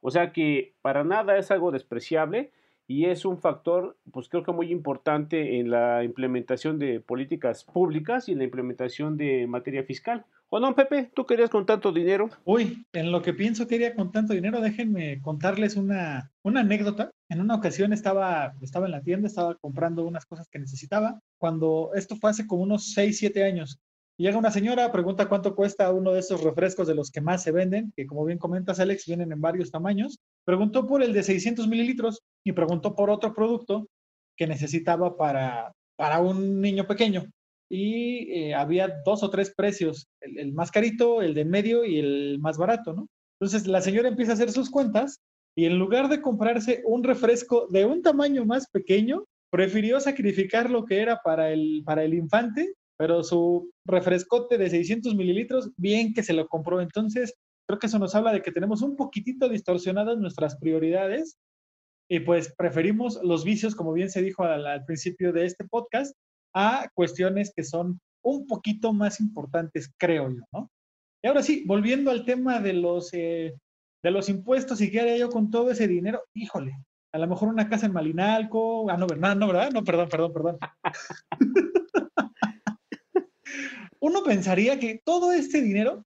O 0.00 0.10
sea 0.10 0.32
que 0.32 0.74
para 0.82 1.04
nada 1.04 1.36
es 1.36 1.50
algo 1.50 1.72
despreciable 1.72 2.52
y 2.88 3.06
es 3.06 3.24
un 3.24 3.38
factor, 3.38 3.96
pues 4.12 4.28
creo 4.28 4.44
que 4.44 4.52
muy 4.52 4.70
importante 4.70 5.58
en 5.58 5.70
la 5.70 6.04
implementación 6.04 6.78
de 6.78 7.00
políticas 7.00 7.64
públicas 7.64 8.28
y 8.28 8.32
en 8.32 8.38
la 8.38 8.44
implementación 8.44 9.16
de 9.16 9.46
materia 9.46 9.82
fiscal. 9.82 10.24
¿O 10.48 10.60
no, 10.60 10.76
Pepe? 10.76 11.10
¿Tú 11.12 11.26
querías 11.26 11.50
con 11.50 11.66
tanto 11.66 11.90
dinero? 11.90 12.30
Uy, 12.44 12.86
en 12.92 13.10
lo 13.10 13.20
que 13.20 13.34
pienso 13.34 13.66
quería 13.66 13.96
con 13.96 14.12
tanto 14.12 14.32
dinero, 14.32 14.60
déjenme 14.60 15.20
contarles 15.20 15.74
una, 15.74 16.30
una 16.42 16.60
anécdota. 16.60 17.10
En 17.28 17.40
una 17.40 17.56
ocasión 17.56 17.92
estaba, 17.92 18.54
estaba 18.60 18.86
en 18.86 18.92
la 18.92 19.02
tienda, 19.02 19.26
estaba 19.26 19.56
comprando 19.56 20.04
unas 20.04 20.24
cosas 20.24 20.48
que 20.48 20.60
necesitaba, 20.60 21.20
cuando 21.38 21.90
esto 21.94 22.14
fue 22.14 22.30
hace 22.30 22.46
como 22.46 22.62
unos 22.62 22.92
6, 22.92 23.18
7 23.18 23.42
años. 23.42 23.80
Llega 24.18 24.38
una 24.38 24.52
señora, 24.52 24.92
pregunta 24.92 25.28
cuánto 25.28 25.54
cuesta 25.56 25.92
uno 25.92 26.12
de 26.12 26.20
esos 26.20 26.42
refrescos 26.42 26.86
de 26.86 26.94
los 26.94 27.10
que 27.10 27.20
más 27.20 27.42
se 27.42 27.50
venden, 27.50 27.92
que 27.94 28.06
como 28.06 28.24
bien 28.24 28.38
comentas, 28.38 28.78
Alex, 28.78 29.04
vienen 29.06 29.32
en 29.32 29.40
varios 29.40 29.70
tamaños. 29.70 30.20
Preguntó 30.44 30.86
por 30.86 31.02
el 31.02 31.12
de 31.12 31.22
600 31.22 31.68
mililitros 31.68 32.22
y 32.46 32.52
preguntó 32.52 32.94
por 32.94 33.10
otro 33.10 33.34
producto 33.34 33.88
que 34.36 34.46
necesitaba 34.46 35.16
para, 35.16 35.72
para 35.96 36.20
un 36.20 36.60
niño 36.60 36.86
pequeño. 36.86 37.24
Y 37.68 38.30
eh, 38.32 38.54
había 38.54 39.02
dos 39.04 39.22
o 39.22 39.30
tres 39.30 39.52
precios, 39.54 40.06
el, 40.20 40.38
el, 40.38 40.52
más 40.52 40.70
carito, 40.70 41.20
el 41.20 41.34
de 41.34 41.44
medio 41.44 41.84
y 41.84 41.98
el 41.98 42.38
más 42.40 42.56
barato, 42.56 42.92
¿no? 42.92 43.08
Entonces 43.40 43.66
la 43.66 43.82
señora 43.82 44.08
empieza 44.08 44.32
a 44.32 44.34
hacer 44.34 44.52
sus 44.52 44.70
cuentas 44.70 45.18
y 45.56 45.64
en 45.64 45.78
lugar 45.78 46.08
de 46.08 46.22
comprarse 46.22 46.82
un 46.86 47.02
refresco 47.02 47.66
de 47.68 47.84
un 47.84 48.02
tamaño 48.02 48.44
más 48.44 48.68
pequeño, 48.70 49.24
prefirió 49.50 49.98
sacrificar 49.98 50.70
lo 50.70 50.84
que 50.84 51.00
era 51.00 51.20
para 51.24 51.50
el, 51.50 51.82
para 51.84 52.04
el 52.04 52.14
infante 52.14 52.74
pero 52.96 53.22
su 53.22 53.70
refrescote 53.84 54.58
de 54.58 54.70
600 54.70 55.14
mililitros, 55.14 55.70
bien 55.76 56.14
que 56.14 56.22
se 56.22 56.32
lo 56.32 56.48
compró. 56.48 56.80
Entonces, 56.80 57.34
creo 57.66 57.78
que 57.78 57.86
eso 57.86 57.98
nos 57.98 58.14
habla 58.14 58.32
de 58.32 58.42
que 58.42 58.52
tenemos 58.52 58.82
un 58.82 58.96
poquitito 58.96 59.48
distorsionadas 59.48 60.18
nuestras 60.18 60.56
prioridades 60.56 61.36
y 62.08 62.20
pues 62.20 62.54
preferimos 62.56 63.20
los 63.22 63.44
vicios, 63.44 63.74
como 63.74 63.92
bien 63.92 64.10
se 64.10 64.22
dijo 64.22 64.44
al, 64.44 64.84
principio 64.84 65.32
de 65.32 65.46
este 65.46 65.64
podcast, 65.64 66.16
a 66.54 66.88
cuestiones 66.94 67.52
que 67.54 67.64
son 67.64 68.00
un 68.22 68.46
poquito 68.46 68.92
más 68.92 69.20
importantes, 69.20 69.92
creo 69.98 70.30
yo, 70.30 70.42
¿no? 70.52 70.70
Y 71.22 71.28
ahora 71.28 71.42
sí, 71.42 71.64
volviendo 71.66 72.10
al 72.10 72.24
tema 72.24 72.60
de 72.60 72.72
los, 72.72 73.12
eh, 73.12 73.54
de 74.02 74.10
los 74.10 74.28
impuestos 74.28 74.80
y 74.80 74.90
qué 74.90 75.00
haría 75.00 75.16
yo 75.16 75.28
con 75.30 75.50
todo 75.50 75.70
ese 75.70 75.88
dinero, 75.88 76.22
híjole, 76.34 76.76
a 77.12 77.18
lo 77.18 77.26
mejor 77.26 77.48
una 77.48 77.68
casa 77.68 77.86
en 77.86 77.92
Malinalco, 77.92 78.90
ah, 78.90 78.96
no, 78.96 79.06
¿verdad? 79.06 79.36
No, 79.36 79.46
¿verdad? 79.48 79.70
No, 79.72 79.82
perdón, 79.82 80.08
perdón, 80.08 80.32
perdón. 80.32 80.58
uno 84.00 84.22
pensaría 84.22 84.78
que 84.78 85.00
todo 85.04 85.32
este 85.32 85.62
dinero 85.62 86.04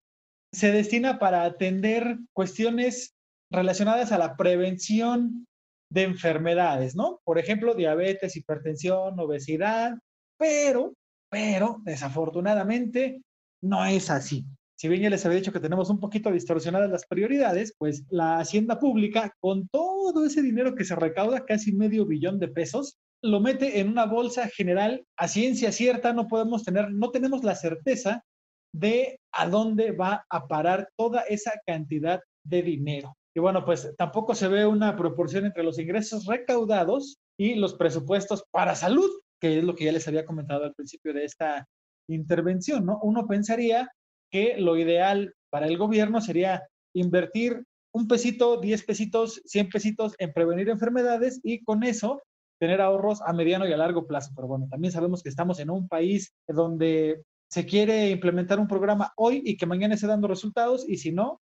se 0.53 0.73
destina 0.73 1.19
para 1.19 1.45
atender 1.45 2.19
cuestiones 2.33 3.15
relacionadas 3.51 4.13
a 4.13 4.19
la 4.19 4.37
prevención 4.37 5.47
de 5.91 6.05
enfermedades, 6.05 6.95
¿no? 6.95 7.21
Por 7.25 7.39
ejemplo, 7.39 7.75
diabetes, 7.75 8.37
hipertensión, 8.37 9.19
obesidad, 9.19 9.99
pero, 10.39 10.95
pero, 11.29 11.81
desafortunadamente, 11.85 13.23
no 13.63 13.85
es 13.85 14.09
así. 14.11 14.47
Si 14.79 14.89
bien 14.89 15.03
ya 15.03 15.11
les 15.11 15.27
había 15.27 15.39
dicho 15.39 15.53
que 15.53 15.61
tenemos 15.61 15.91
un 15.91 16.01
poquito 16.01 16.33
distorsionadas 16.33 16.91
las 16.91 17.07
prioridades, 17.07 17.75
pues 17.77 18.05
la 18.09 18.39
hacienda 18.39 18.79
pública, 18.79 19.35
con 19.39 19.69
todo 19.69 20.25
ese 20.25 20.41
dinero 20.41 20.75
que 20.75 20.87
se 20.87 20.97
recauda, 20.97 21.45
casi 21.45 21.73
medio 21.73 22.07
billón 22.07 22.39
de 22.39 22.49
pesos, 22.49 22.97
lo 23.23 23.41
mete 23.41 23.81
en 23.81 23.91
una 23.91 24.07
bolsa 24.07 24.49
general 24.49 25.05
a 25.19 25.29
ciencia 25.29 25.73
cierta, 25.73 26.15
no 26.15 26.29
podemos 26.29 26.65
tener, 26.65 26.91
no 26.91 27.11
tenemos 27.11 27.45
la 27.45 27.55
certeza 27.57 28.25
de 28.73 29.19
a 29.33 29.47
dónde 29.49 29.93
va 29.93 30.25
a 30.31 30.47
parar 30.47 30.89
toda 30.97 31.23
esa 31.23 31.53
cantidad 31.67 32.21
de 32.45 32.63
dinero. 32.63 33.17
Bueno, 33.41 33.65
pues 33.65 33.95
tampoco 33.97 34.35
se 34.35 34.49
ve 34.49 34.67
una 34.67 34.97
proporción 34.97 35.47
entre 35.47 35.63
los 35.63 35.79
ingresos 35.79 36.27
recaudados 36.27 37.19
y 37.39 37.55
los 37.55 37.75
presupuestos 37.75 38.45
para 38.51 38.75
salud, 38.75 39.11
que 39.41 39.59
es 39.59 39.65
lo 39.65 39.75
que 39.75 39.85
ya 39.85 39.93
les 39.93 40.07
había 40.09 40.25
comentado 40.27 40.65
al 40.65 40.75
principio 40.75 41.13
de 41.13 41.25
esta 41.25 41.67
intervención, 42.09 42.87
¿no? 42.87 42.99
Uno 43.03 43.27
pensaría 43.27 43.89
que 44.31 44.57
lo 44.59 44.77
ideal 44.77 45.35
para 45.51 45.67
el 45.67 45.79
gobierno 45.79 46.21
sería 46.21 46.63
invertir 46.95 47.65
un 47.93 48.07
pesito, 48.07 48.61
diez 48.61 48.85
pesitos, 48.85 49.43
cien 49.45 49.69
pesitos 49.69 50.15
en 50.19 50.33
prevenir 50.33 50.69
enfermedades 50.69 51.41
y 51.43 51.63
con 51.65 51.83
eso 51.83 52.23
tener 52.61 52.81
ahorros 52.81 53.21
a 53.23 53.33
mediano 53.33 53.67
y 53.67 53.73
a 53.73 53.77
largo 53.77 54.07
plazo. 54.07 54.33
Pero 54.37 54.49
bueno, 54.49 54.69
también 54.71 54.93
sabemos 54.93 55.23
que 55.23 55.29
estamos 55.29 55.59
en 55.61 55.71
un 55.71 55.89
país 55.89 56.35
donde 56.47 57.23
se 57.51 57.67
quiere 57.67 58.11
implementar 58.11 58.61
un 58.61 58.69
programa 58.69 59.13
hoy 59.17 59.43
y 59.45 59.57
que 59.57 59.67
mañana 59.67 59.95
esté 59.95 60.07
dando 60.07 60.29
resultados 60.29 60.89
y 60.89 60.99
si 60.99 61.11
no, 61.11 61.41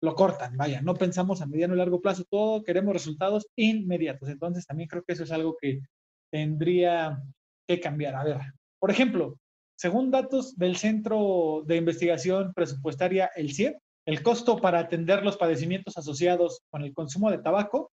lo 0.00 0.14
cortan. 0.14 0.56
Vaya, 0.56 0.80
no 0.80 0.94
pensamos 0.94 1.40
a 1.40 1.46
mediano 1.46 1.74
y 1.74 1.78
largo 1.78 2.00
plazo, 2.00 2.24
todo 2.30 2.62
queremos 2.62 2.92
resultados 2.92 3.48
inmediatos. 3.56 4.28
Entonces 4.28 4.66
también 4.66 4.88
creo 4.88 5.02
que 5.04 5.12
eso 5.12 5.24
es 5.24 5.32
algo 5.32 5.56
que 5.60 5.80
tendría 6.30 7.20
que 7.66 7.80
cambiar. 7.80 8.14
A 8.14 8.24
ver, 8.24 8.38
por 8.78 8.90
ejemplo, 8.90 9.38
según 9.76 10.10
datos 10.10 10.56
del 10.56 10.76
Centro 10.76 11.62
de 11.66 11.76
Investigación 11.76 12.52
Presupuestaria, 12.54 13.30
el 13.36 13.54
CIE, 13.54 13.78
el 14.06 14.22
costo 14.22 14.58
para 14.58 14.78
atender 14.80 15.22
los 15.22 15.36
padecimientos 15.36 15.98
asociados 15.98 16.62
con 16.70 16.82
el 16.82 16.94
consumo 16.94 17.30
de 17.30 17.38
tabaco 17.38 17.92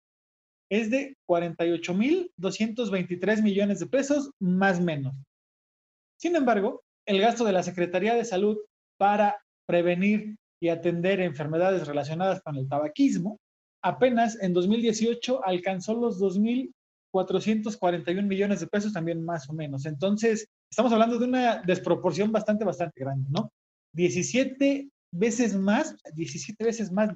es 0.70 0.90
de 0.90 1.16
48.223 1.28 3.44
millones 3.44 3.80
de 3.80 3.88
pesos, 3.88 4.32
más 4.40 4.80
menos. 4.82 5.14
Sin 6.18 6.36
embargo, 6.36 6.82
el 7.06 7.22
gasto 7.22 7.44
de 7.44 7.52
la 7.52 7.64
Secretaría 7.64 8.16
de 8.16 8.26
Salud 8.26 8.58
para 8.98 9.38
prevenir 9.68 10.38
y 10.60 10.70
atender 10.70 11.20
enfermedades 11.20 11.88
relacionadas 11.88 12.42
con 12.42 12.56
el 12.56 12.68
tabaquismo 12.68 13.40
apenas 13.82 14.42
en 14.42 14.54
2018 14.54 15.46
alcanzó 15.46 15.94
los 15.94 16.20
2.441 16.20 18.24
millones 18.24 18.60
de 18.60 18.68
pesos, 18.68 18.94
también 18.94 19.24
más 19.24 19.48
o 19.50 19.54
menos. 19.54 19.86
Entonces, 19.86 20.48
estamos 20.72 20.92
hablando 20.92 21.20
de 21.20 21.26
una 21.26 21.62
desproporción 21.62 22.32
bastante, 22.32 22.66
bastante 22.66 23.00
grande, 23.00 23.30
¿no? 23.30 23.52
17 23.94 24.90
veces 25.12 25.56
más, 25.56 25.96
17 26.16 26.64
veces 26.64 26.92
más, 26.92 27.16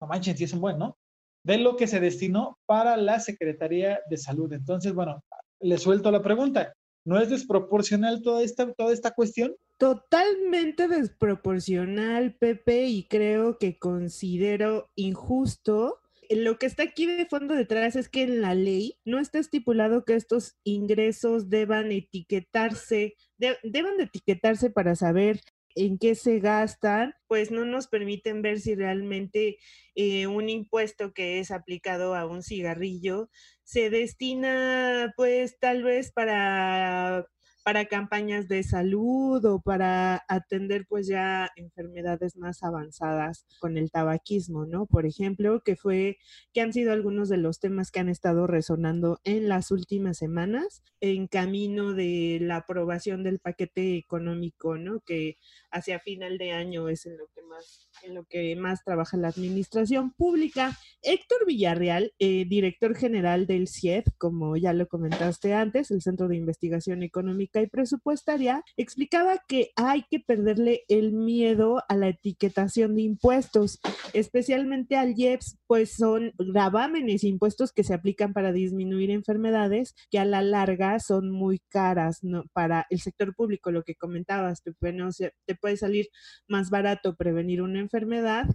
no 0.00 0.06
manchen, 0.06 0.36
si 0.36 0.44
es 0.44 0.52
un 0.54 0.60
buen, 0.60 0.78
¿no? 0.78 0.96
de 1.42 1.58
lo 1.58 1.76
que 1.76 1.86
se 1.86 2.00
destinó 2.00 2.58
para 2.66 2.96
la 2.96 3.20
Secretaría 3.20 4.00
de 4.08 4.16
Salud. 4.16 4.52
Entonces, 4.52 4.92
bueno, 4.92 5.22
le 5.60 5.78
suelto 5.78 6.10
la 6.10 6.22
pregunta. 6.22 6.74
¿No 7.04 7.18
es 7.18 7.30
desproporcional 7.30 8.22
toda 8.22 8.42
esta, 8.42 8.72
toda 8.72 8.92
esta 8.92 9.12
cuestión? 9.12 9.54
Totalmente 9.80 10.88
desproporcional, 10.88 12.34
Pepe, 12.34 12.84
y 12.84 13.04
creo 13.04 13.56
que 13.56 13.78
considero 13.78 14.90
injusto. 14.94 16.00
Lo 16.28 16.58
que 16.58 16.66
está 16.66 16.82
aquí 16.82 17.06
de 17.06 17.24
fondo 17.24 17.54
detrás 17.54 17.96
es 17.96 18.10
que 18.10 18.24
en 18.24 18.42
la 18.42 18.54
ley 18.54 18.98
no 19.06 19.18
está 19.18 19.38
estipulado 19.38 20.04
que 20.04 20.16
estos 20.16 20.58
ingresos 20.64 21.48
deban 21.48 21.92
etiquetarse, 21.92 23.14
deban 23.38 23.96
de 23.96 24.04
etiquetarse 24.04 24.68
para 24.68 24.94
saber 24.96 25.40
en 25.74 25.96
qué 25.96 26.14
se 26.14 26.40
gastan, 26.40 27.14
pues 27.26 27.50
no 27.50 27.64
nos 27.64 27.86
permiten 27.86 28.42
ver 28.42 28.60
si 28.60 28.74
realmente 28.74 29.56
eh, 29.94 30.26
un 30.26 30.50
impuesto 30.50 31.14
que 31.14 31.40
es 31.40 31.50
aplicado 31.50 32.14
a 32.14 32.26
un 32.26 32.42
cigarrillo 32.42 33.30
se 33.64 33.88
destina 33.88 35.14
pues 35.16 35.58
tal 35.58 35.84
vez 35.84 36.12
para 36.12 37.26
para 37.70 37.84
campañas 37.84 38.48
de 38.48 38.64
salud 38.64 39.44
o 39.44 39.60
para 39.60 40.24
atender 40.26 40.86
pues 40.88 41.06
ya 41.06 41.48
enfermedades 41.54 42.36
más 42.36 42.64
avanzadas 42.64 43.46
con 43.60 43.78
el 43.78 43.92
tabaquismo, 43.92 44.66
¿no? 44.66 44.86
Por 44.86 45.06
ejemplo, 45.06 45.62
que 45.64 45.76
fue, 45.76 46.18
que 46.52 46.62
han 46.62 46.72
sido 46.72 46.92
algunos 46.92 47.28
de 47.28 47.36
los 47.36 47.60
temas 47.60 47.92
que 47.92 48.00
han 48.00 48.08
estado 48.08 48.48
resonando 48.48 49.20
en 49.22 49.48
las 49.48 49.70
últimas 49.70 50.18
semanas 50.18 50.82
en 51.00 51.28
camino 51.28 51.94
de 51.94 52.38
la 52.40 52.56
aprobación 52.56 53.22
del 53.22 53.38
paquete 53.38 53.96
económico, 53.96 54.76
¿no? 54.76 54.98
Que 54.98 55.36
hacia 55.70 56.00
final 56.00 56.38
de 56.38 56.50
año 56.50 56.88
es 56.88 57.06
en 57.06 57.18
lo 57.18 57.28
que 57.28 57.42
más, 57.42 57.88
en 58.02 58.14
lo 58.14 58.24
que 58.24 58.56
más 58.56 58.82
trabaja 58.84 59.16
la 59.16 59.28
administración 59.28 60.12
pública. 60.12 60.76
Héctor 61.02 61.46
Villarreal, 61.46 62.12
eh, 62.18 62.44
director 62.48 62.96
general 62.96 63.46
del 63.46 63.68
CIED, 63.68 64.04
como 64.18 64.56
ya 64.56 64.72
lo 64.72 64.86
comentaste 64.88 65.54
antes, 65.54 65.90
el 65.90 66.02
Centro 66.02 66.28
de 66.28 66.36
Investigación 66.36 67.02
Económica 67.02 67.60
y 67.62 67.66
Presupuestaria, 67.66 68.62
explicaba 68.76 69.42
que 69.46 69.70
hay 69.76 70.04
que 70.10 70.20
perderle 70.20 70.82
el 70.88 71.12
miedo 71.12 71.82
a 71.88 71.96
la 71.96 72.08
etiquetación 72.08 72.94
de 72.94 73.02
impuestos, 73.02 73.80
especialmente 74.12 74.96
al 74.96 75.14
IEPS, 75.16 75.58
pues 75.66 75.94
son 75.94 76.32
gravámenes, 76.38 77.24
impuestos 77.24 77.72
que 77.72 77.84
se 77.84 77.94
aplican 77.94 78.32
para 78.32 78.52
disminuir 78.52 79.10
enfermedades 79.10 79.94
que 80.10 80.18
a 80.18 80.24
la 80.24 80.42
larga 80.42 80.98
son 81.00 81.30
muy 81.30 81.60
caras 81.68 82.18
¿no? 82.22 82.44
para 82.52 82.86
el 82.90 83.00
sector 83.00 83.34
público, 83.34 83.70
lo 83.70 83.82
que 83.82 83.94
comentabas, 83.94 84.62
Pepe, 84.62 84.92
no 84.92 85.10
te 85.46 85.54
puede 85.54 85.76
salir 85.76 86.08
más 86.48 86.70
barato 86.70 87.16
prevenir 87.16 87.62
una 87.62 87.80
enfermedad 87.80 87.89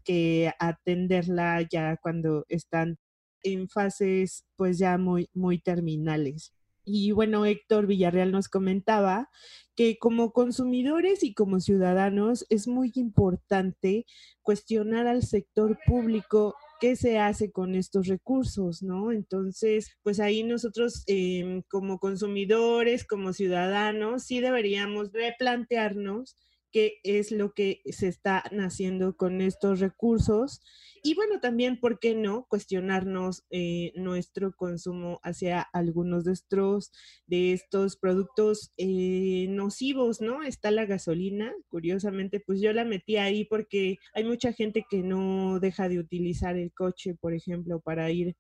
que 0.04 0.52
atenderla 0.60 1.62
ya 1.70 1.98
cuando 1.98 2.46
están 2.50 2.98
en 3.44 3.70
fases 3.70 4.46
pues 4.56 4.78
ya 4.78 4.98
muy, 4.98 5.30
muy 5.34 5.60
terminales. 5.60 6.54
Y 6.88 7.12
bueno, 7.12 7.46
Héctor 7.46 7.88
Villarreal 7.88 8.32
nos 8.32 8.48
comentaba 8.48 9.30
que 9.76 9.98
como 9.98 10.32
consumidores 10.32 11.24
y 11.24 11.34
como 11.34 11.60
ciudadanos 11.60 12.46
es 12.50 12.68
muy 12.68 12.92
importante 12.96 14.06
cuestionar 14.44 15.08
al 15.08 15.24
sector 15.24 15.80
público 15.88 16.56
qué 16.80 16.96
se 16.96 17.18
hace 17.18 17.52
con 17.52 17.74
estos 17.74 18.08
recursos, 18.08 18.84
¿no? 18.84 19.12
Entonces, 19.12 19.98
pues 20.04 20.20
ahí 20.20 20.44
nosotros 20.44 21.04
em, 21.08 21.64
como 21.70 21.98
consumidores, 21.98 23.06
como 23.06 23.34
ciudadanos, 23.34 24.24
sí 24.24 24.40
deberíamos 24.40 25.12
replantearnos 25.12 26.36
qué 26.76 27.00
es 27.06 27.32
lo 27.32 27.54
que 27.54 27.82
se 27.86 28.10
está 28.10 28.40
haciendo 28.40 29.16
con 29.16 29.40
estos 29.40 29.80
recursos. 29.80 30.60
Y 31.04 31.16
bueno, 31.16 31.40
también, 31.40 31.80
¿por 31.80 32.00
qué 32.00 32.16
no 32.16 32.48
cuestionarnos 32.50 33.46
eh, 33.50 33.94
nuestro 33.96 34.54
consumo 34.54 35.22
hacia 35.24 35.62
algunos 35.62 36.26
de 36.26 36.34
estos, 36.34 36.92
de 37.28 37.54
estos 37.54 37.96
productos 37.96 38.74
eh, 38.76 39.48
nocivos, 39.52 40.20
¿no? 40.20 40.44
Está 40.44 40.70
la 40.70 40.86
gasolina, 40.86 41.54
curiosamente, 41.70 42.42
pues 42.42 42.60
yo 42.60 42.74
la 42.74 42.84
metí 42.84 43.16
ahí 43.16 43.46
porque 43.46 43.96
hay 44.14 44.26
mucha 44.26 44.52
gente 44.52 44.86
que 44.90 45.02
no 45.02 45.62
deja 45.62 45.88
de 45.88 46.00
utilizar 46.00 46.58
el 46.58 46.74
coche, 46.74 47.16
por 47.16 47.34
ejemplo, 47.34 47.80
para 47.80 48.12
ir 48.12 48.36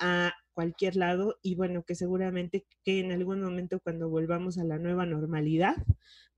a 0.00 0.32
cualquier 0.52 0.96
lado 0.96 1.38
y 1.42 1.54
bueno, 1.54 1.84
que 1.84 1.94
seguramente 1.94 2.66
que 2.84 3.00
en 3.00 3.12
algún 3.12 3.40
momento 3.40 3.80
cuando 3.80 4.08
volvamos 4.08 4.58
a 4.58 4.64
la 4.64 4.78
nueva 4.78 5.06
normalidad, 5.06 5.76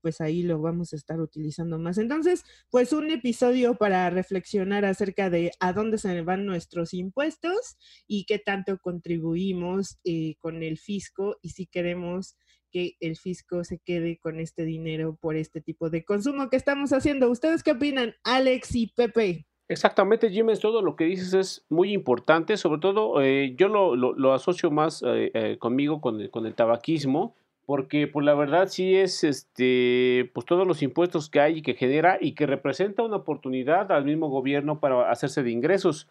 pues 0.01 0.21
ahí 0.21 0.43
lo 0.43 0.61
vamos 0.61 0.93
a 0.93 0.97
estar 0.97 1.19
utilizando 1.19 1.79
más. 1.79 1.97
Entonces, 1.97 2.43
pues 2.69 2.93
un 2.93 3.09
episodio 3.09 3.75
para 3.75 4.09
reflexionar 4.09 4.85
acerca 4.85 5.29
de 5.29 5.51
a 5.59 5.73
dónde 5.73 5.97
se 5.97 6.21
van 6.21 6.45
nuestros 6.45 6.93
impuestos 6.93 7.77
y 8.05 8.25
qué 8.25 8.37
tanto 8.37 8.77
contribuimos 8.79 9.97
eh, 10.03 10.35
con 10.39 10.61
el 10.61 10.77
fisco 10.77 11.37
y 11.41 11.49
si 11.49 11.65
queremos 11.65 12.35
que 12.69 12.97
el 12.99 13.17
fisco 13.17 13.63
se 13.63 13.79
quede 13.79 14.19
con 14.19 14.39
este 14.39 14.65
dinero 14.65 15.15
por 15.21 15.37
este 15.37 15.61
tipo 15.61 15.89
de 15.89 16.03
consumo 16.03 16.49
que 16.49 16.57
estamos 16.57 16.91
haciendo. 16.91 17.29
¿Ustedes 17.29 17.63
qué 17.63 17.71
opinan, 17.71 18.15
Alex 18.23 18.75
y 18.75 18.87
Pepe? 18.87 19.47
Exactamente, 19.69 20.29
Jiménez, 20.29 20.59
todo 20.59 20.81
lo 20.81 20.95
que 20.95 21.05
dices 21.05 21.33
es 21.33 21.65
muy 21.69 21.93
importante, 21.93 22.57
sobre 22.57 22.81
todo 22.81 23.21
eh, 23.21 23.55
yo 23.57 23.69
lo, 23.69 23.95
lo, 23.95 24.33
asocio 24.33 24.71
más 24.71 25.01
eh, 25.03 25.31
eh, 25.33 25.57
conmigo 25.57 26.01
con 26.01 26.19
el, 26.19 26.53
tabaquismo, 26.53 27.33
porque 27.65 28.07
pues 28.07 28.25
la 28.25 28.33
verdad 28.33 28.67
sí 28.67 28.95
es 28.95 29.23
este 29.23 30.29
pues 30.33 30.45
todos 30.45 30.67
los 30.67 30.81
impuestos 30.83 31.29
que 31.29 31.39
hay 31.39 31.59
y 31.59 31.61
que 31.61 31.75
genera 31.75 32.17
y 32.19 32.33
que 32.33 32.45
representa 32.45 33.03
una 33.03 33.15
oportunidad 33.15 33.89
al 33.93 34.03
mismo 34.03 34.27
gobierno 34.27 34.79
para 34.79 35.09
hacerse 35.09 35.43
de 35.43 35.51
ingresos. 35.51 36.07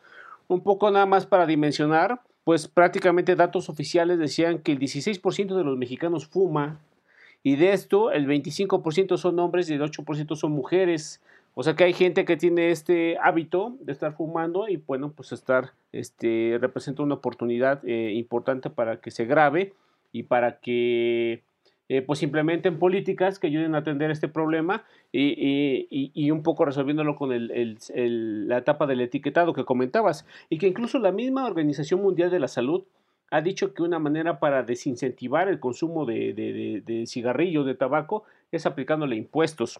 Un 0.49 0.63
poco 0.63 0.91
nada 0.91 1.05
más 1.05 1.27
para 1.27 1.45
dimensionar, 1.47 2.21
pues 2.45 2.69
prácticamente 2.69 3.37
datos 3.37 3.69
oficiales 3.69 4.19
decían 4.19 4.61
que 4.61 4.73
el 4.73 4.79
16% 4.79 5.55
de 5.55 5.65
los 5.65 5.77
mexicanos 5.77 6.27
fuma 6.27 6.81
y 7.43 7.57
de 7.57 7.73
esto 7.75 8.13
el 8.13 8.27
25% 8.27 9.19
son 9.19 9.39
hombres 9.39 9.69
y 9.69 9.75
el 9.75 9.83
8% 9.83 10.37
son 10.37 10.53
mujeres. 10.53 11.21
O 11.55 11.63
sea 11.63 11.75
que 11.75 11.85
hay 11.85 11.93
gente 11.93 12.25
que 12.25 12.37
tiene 12.37 12.71
este 12.71 13.19
hábito 13.19 13.77
de 13.81 13.93
estar 13.93 14.15
fumando 14.15 14.69
y 14.69 14.77
bueno, 14.77 15.13
pues 15.13 15.33
estar, 15.33 15.73
este, 15.93 16.57
representa 16.61 17.03
una 17.03 17.17
oportunidad 17.17 17.87
eh, 17.87 18.13
importante 18.15 18.71
para 18.71 19.01
que 19.01 19.11
se 19.11 19.27
grave 19.27 19.75
y 20.13 20.23
para 20.25 20.61
que 20.61 21.43
eh, 21.91 22.01
pues 22.01 22.23
implementen 22.23 22.79
políticas 22.79 23.39
que 23.39 23.49
ayuden 23.49 23.75
a 23.75 23.79
atender 23.79 24.11
este 24.11 24.29
problema 24.29 24.85
y, 25.13 25.87
y, 25.91 26.31
un 26.31 26.43
poco 26.43 26.65
resolviéndolo 26.65 27.17
con 27.17 27.33
el, 27.33 27.77
la 28.49 28.59
etapa 28.59 28.87
del 28.87 29.03
etiquetado 29.03 29.53
que 29.53 29.67
comentabas 29.67 30.27
y 30.49 30.57
que 30.57 30.69
incluso 30.69 30.99
la 30.99 31.13
misma 31.13 31.45
Organización 31.45 32.01
Mundial 32.01 32.31
de 32.31 32.41
la 32.41 32.49
Salud 32.49 32.85
ha 33.31 33.43
dicho 33.43 33.75
que 33.75 33.83
una 33.83 33.99
manera 33.99 34.39
para 34.41 34.63
desincentivar 34.63 35.49
el 35.49 35.61
consumo 35.61 36.07
de, 36.07 36.33
de, 36.33 36.83
de 36.85 37.07
cigarrillos, 37.07 37.67
de 37.67 37.75
tabaco, 37.75 38.25
es 38.53 38.65
aplicándole 38.65 39.17
impuestos. 39.17 39.79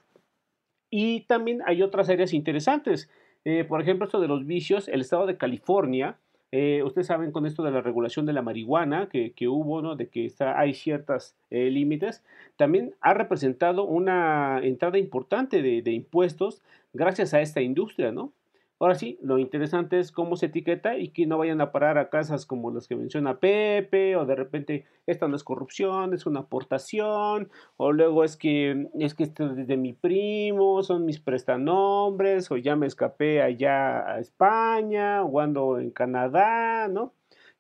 Y 0.95 1.21
también 1.23 1.63
hay 1.65 1.83
otras 1.83 2.11
áreas 2.11 2.35
interesantes. 2.35 3.09
Eh, 3.47 3.65
por 3.65 3.81
ejemplo, 3.81 4.05
esto 4.05 4.21
de 4.21 4.29
los 4.29 4.45
vicios, 4.45 4.89
el 4.89 5.01
estado 5.01 5.25
de 5.25 5.39
California, 5.39 6.19
eh, 6.53 6.83
ustedes 6.85 7.07
saben 7.07 7.33
con 7.33 7.47
esto 7.47 7.63
de 7.63 7.71
la 7.71 7.81
regulación 7.81 8.27
de 8.27 8.35
la 8.35 8.43
marihuana 8.43 9.09
que, 9.09 9.49
hubo, 9.49 9.81
¿no? 9.81 9.97
de 9.97 10.09
que 10.09 10.27
está, 10.27 10.61
hay 10.61 10.75
ciertos 10.75 11.35
eh, 11.49 11.71
límites, 11.71 12.23
también 12.59 12.95
ha 13.01 13.15
representado 13.15 13.85
una 13.85 14.61
entrada 14.63 14.99
importante 14.99 15.63
de, 15.63 15.81
de, 15.81 15.93
impuestos 15.93 16.61
gracias 16.93 17.33
a 17.33 17.41
esta 17.41 17.63
industria, 17.63 18.13
¿no? 18.13 18.35
Ahora 18.83 18.97
sí, 18.97 19.17
lo 19.23 19.39
interesante 19.39 20.01
es 20.01 20.11
cómo 20.11 20.35
se 20.35 20.47
etiqueta 20.47 20.99
y 20.99 21.11
que 21.11 21.25
no 21.25 21.39
vayan 21.39 21.61
a 21.61 21.71
parar 21.71 21.99
a 21.99 22.11
casas 22.11 22.47
como 22.47 22.73
las 22.73 22.89
que 22.89 22.97
menciona 22.97 23.39
Pepe, 23.39 24.17
o 24.17 24.27
de 24.27 24.35
repente 24.35 24.87
esta 25.07 25.29
no 25.29 25.37
es 25.37 25.45
corrupción, 25.45 26.15
es 26.15 26.27
una 26.27 26.41
aportación, 26.41 27.49
o 27.77 27.93
luego 27.93 28.25
es 28.25 28.37
que 28.37 28.89
es 28.99 29.15
que 29.15 29.23
esto 29.23 29.53
es 29.53 29.69
de 29.69 29.77
mi 29.77 29.93
primo, 29.93 30.83
son 30.83 31.05
mis 31.05 31.21
prestanombres, 31.21 32.51
o 32.51 32.57
ya 32.57 32.75
me 32.75 32.89
escapé 32.89 33.41
allá 33.41 34.15
a 34.15 34.19
España, 34.19 35.23
o 35.23 35.39
ando 35.39 35.79
en 35.79 35.93
Canadá, 35.93 36.89
¿no? 36.89 37.13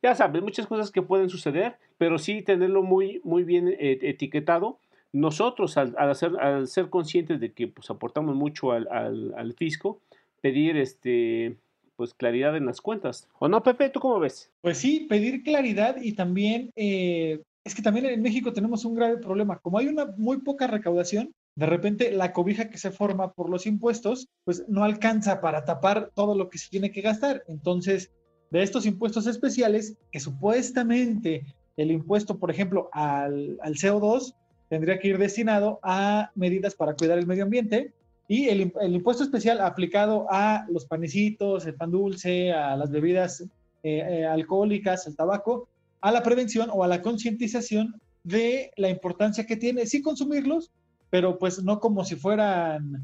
Ya 0.02 0.16
sabes, 0.16 0.42
muchas 0.42 0.66
cosas 0.66 0.90
que 0.90 1.02
pueden 1.02 1.28
suceder, 1.28 1.76
pero 1.98 2.18
sí 2.18 2.42
tenerlo 2.42 2.82
muy, 2.82 3.20
muy 3.22 3.44
bien 3.44 3.68
eh, 3.68 4.00
etiquetado 4.02 4.80
nosotros 5.12 5.76
al, 5.76 5.94
hacer, 5.98 6.32
al, 6.40 6.66
ser 6.66 6.88
conscientes 6.88 7.38
de 7.38 7.52
que 7.52 7.68
pues, 7.68 7.90
aportamos 7.90 8.34
mucho 8.34 8.72
al, 8.72 8.88
al, 8.90 9.52
fisco, 9.54 10.00
pedir 10.42 10.76
este 10.76 11.56
pues 11.96 12.14
claridad 12.14 12.56
en 12.56 12.66
las 12.66 12.80
cuentas. 12.80 13.28
¿O 13.38 13.48
no, 13.48 13.62
Pepe? 13.62 13.88
¿Tú 13.88 14.00
cómo 14.00 14.18
ves? 14.18 14.50
Pues 14.60 14.78
sí, 14.78 15.06
pedir 15.08 15.42
claridad 15.42 15.96
y 16.02 16.12
también 16.12 16.70
eh, 16.74 17.40
es 17.64 17.74
que 17.74 17.82
también 17.82 18.06
en 18.06 18.22
México 18.22 18.52
tenemos 18.52 18.84
un 18.84 18.94
grave 18.94 19.18
problema. 19.18 19.58
Como 19.58 19.78
hay 19.78 19.86
una 19.86 20.06
muy 20.16 20.38
poca 20.38 20.66
recaudación, 20.66 21.32
de 21.54 21.66
repente 21.66 22.10
la 22.10 22.32
cobija 22.32 22.70
que 22.70 22.78
se 22.78 22.90
forma 22.90 23.32
por 23.32 23.48
los 23.48 23.66
impuestos, 23.66 24.28
pues 24.44 24.64
no 24.68 24.84
alcanza 24.84 25.40
para 25.40 25.64
tapar 25.64 26.10
todo 26.14 26.34
lo 26.34 26.48
que 26.48 26.58
se 26.58 26.70
tiene 26.70 26.90
que 26.90 27.02
gastar. 27.02 27.44
Entonces, 27.46 28.10
de 28.50 28.62
estos 28.62 28.84
impuestos 28.86 29.26
especiales, 29.26 29.96
que 30.10 30.18
supuestamente 30.20 31.46
el 31.76 31.90
impuesto, 31.90 32.38
por 32.38 32.50
ejemplo, 32.50 32.88
al, 32.92 33.58
al 33.62 33.74
CO2 33.74 34.34
tendría 34.68 34.98
que 34.98 35.08
ir 35.08 35.18
destinado 35.18 35.78
a 35.82 36.32
medidas 36.34 36.74
para 36.74 36.94
cuidar 36.94 37.18
el 37.18 37.26
medio 37.26 37.44
ambiente, 37.44 37.92
y 38.28 38.48
el, 38.48 38.72
impuesto 38.88 39.24
especial 39.24 39.60
aplicado 39.60 40.26
a 40.30 40.66
los 40.70 40.86
panecitos, 40.86 41.66
el 41.66 41.74
pan 41.74 41.90
dulce, 41.90 42.52
a 42.52 42.76
las 42.76 42.90
bebidas 42.90 43.40
eh, 43.40 43.48
eh, 43.82 44.26
alcohólicas, 44.26 45.06
el 45.06 45.16
tabaco, 45.16 45.68
a 46.00 46.12
la 46.12 46.22
prevención 46.22 46.70
o 46.72 46.84
a 46.84 46.88
la 46.88 47.02
concientización 47.02 48.00
de 48.24 48.72
la 48.76 48.88
importancia 48.88 49.44
que 49.44 49.56
tiene, 49.56 49.86
sí 49.86 50.02
consumirlos, 50.02 50.70
pero 51.10 51.38
pues 51.38 51.62
no 51.62 51.80
como 51.80 52.04
si 52.04 52.16
fueran 52.16 53.02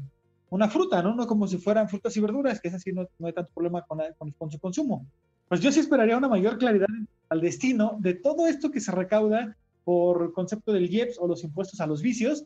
una 0.49 0.69
fruta, 0.69 1.03
¿no? 1.03 1.13
No 1.15 1.27
como 1.27 1.47
si 1.47 1.57
fueran 1.57 1.89
frutas 1.89 2.15
y 2.17 2.21
verduras, 2.21 2.59
que 2.59 2.69
es 2.69 2.73
así, 2.73 2.91
no, 2.91 3.07
no 3.19 3.27
hay 3.27 3.33
tanto 3.33 3.51
problema 3.53 3.83
con, 3.83 3.99
con, 4.37 4.51
su 4.51 4.59
consumo. 4.59 5.05
Pues 5.47 5.61
yo 5.61 5.71
sí 5.71 5.79
esperaría 5.79 6.17
una 6.17 6.27
mayor 6.27 6.57
claridad 6.57 6.87
al 7.29 7.41
destino 7.41 7.97
de 7.99 8.15
todo 8.15 8.47
esto 8.47 8.71
que 8.71 8.79
se 8.79 8.91
recauda 8.91 9.55
por 9.83 10.33
concepto 10.33 10.73
del 10.73 10.91
IEPS 10.91 11.17
o 11.19 11.27
los 11.27 11.43
impuestos 11.43 11.79
a 11.81 11.87
los 11.87 12.01
vicios. 12.01 12.45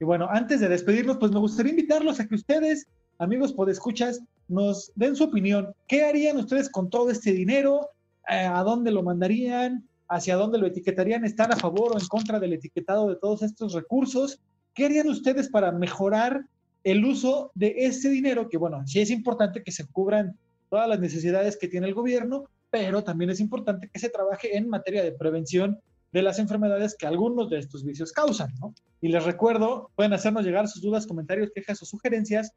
Y 0.00 0.04
bueno, 0.04 0.28
antes 0.30 0.60
de 0.60 0.68
despedirnos, 0.68 1.18
pues 1.18 1.32
me 1.32 1.40
gustaría 1.40 1.70
invitarlos 1.70 2.20
a 2.20 2.26
que 2.26 2.36
ustedes, 2.36 2.86
amigos 3.18 3.52
podescuchas, 3.52 4.20
nos 4.46 4.92
den 4.94 5.16
su 5.16 5.24
opinión. 5.24 5.74
¿Qué 5.86 6.04
harían 6.04 6.36
ustedes 6.36 6.70
con 6.70 6.88
todo 6.88 7.10
este 7.10 7.32
dinero? 7.32 7.90
Eh, 8.28 8.36
¿A 8.36 8.62
dónde 8.62 8.90
lo 8.90 9.02
mandarían? 9.02 9.86
¿Hacia 10.08 10.36
dónde 10.36 10.58
lo 10.58 10.66
etiquetarían? 10.66 11.24
¿Están 11.24 11.52
a 11.52 11.56
favor 11.56 11.92
o 11.92 11.98
en 11.98 12.06
contra 12.06 12.38
del 12.38 12.54
etiquetado 12.54 13.08
de 13.08 13.16
todos 13.16 13.42
estos 13.42 13.74
recursos? 13.74 14.40
¿Qué 14.72 14.86
harían 14.86 15.08
ustedes 15.08 15.48
para 15.48 15.72
mejorar 15.72 16.46
el 16.84 17.04
uso 17.04 17.50
de 17.54 17.74
ese 17.78 18.08
dinero? 18.08 18.48
Que 18.48 18.56
bueno, 18.56 18.86
sí 18.86 19.00
es 19.00 19.10
importante 19.10 19.62
que 19.62 19.72
se 19.72 19.86
cubran 19.86 20.38
todas 20.70 20.88
las 20.88 21.00
necesidades 21.00 21.56
que 21.56 21.68
tiene 21.68 21.88
el 21.88 21.94
gobierno, 21.94 22.44
pero 22.70 23.02
también 23.02 23.30
es 23.30 23.40
importante 23.40 23.90
que 23.92 23.98
se 23.98 24.10
trabaje 24.10 24.56
en 24.56 24.68
materia 24.68 25.02
de 25.02 25.12
prevención 25.12 25.80
de 26.12 26.22
las 26.22 26.38
enfermedades 26.38 26.96
que 26.96 27.06
algunos 27.06 27.50
de 27.50 27.58
estos 27.58 27.84
vicios 27.84 28.12
causan, 28.12 28.52
¿no? 28.60 28.74
Y 29.00 29.08
les 29.08 29.24
recuerdo, 29.24 29.90
pueden 29.94 30.12
hacernos 30.12 30.44
llegar 30.44 30.68
sus 30.68 30.82
dudas, 30.82 31.06
comentarios, 31.06 31.50
quejas 31.54 31.82
o 31.82 31.86
sugerencias 31.86 32.52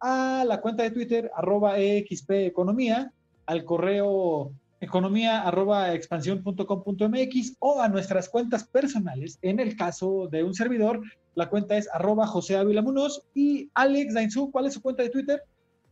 a 0.00 0.44
la 0.46 0.60
cuenta 0.60 0.82
de 0.82 0.90
Twitter, 0.90 1.30
arroba 1.34 1.78
Economía, 1.78 3.12
al 3.46 3.64
correo 3.64 4.52
economía 4.80 5.42
arroba 5.42 5.94
expansión.com.mx 5.94 7.56
o 7.60 7.80
a 7.80 7.88
nuestras 7.88 8.28
cuentas 8.28 8.64
personales. 8.64 9.38
En 9.42 9.60
el 9.60 9.76
caso 9.76 10.28
de 10.30 10.42
un 10.42 10.54
servidor, 10.54 11.02
la 11.34 11.48
cuenta 11.48 11.76
es 11.76 11.88
arroba 11.92 12.26
José 12.26 12.62
Munoz 12.64 13.22
y 13.34 13.70
Alex 13.74 14.14
Dainzú, 14.14 14.50
¿cuál 14.50 14.66
es 14.66 14.74
su 14.74 14.82
cuenta 14.82 15.02
de 15.02 15.10
Twitter? 15.10 15.42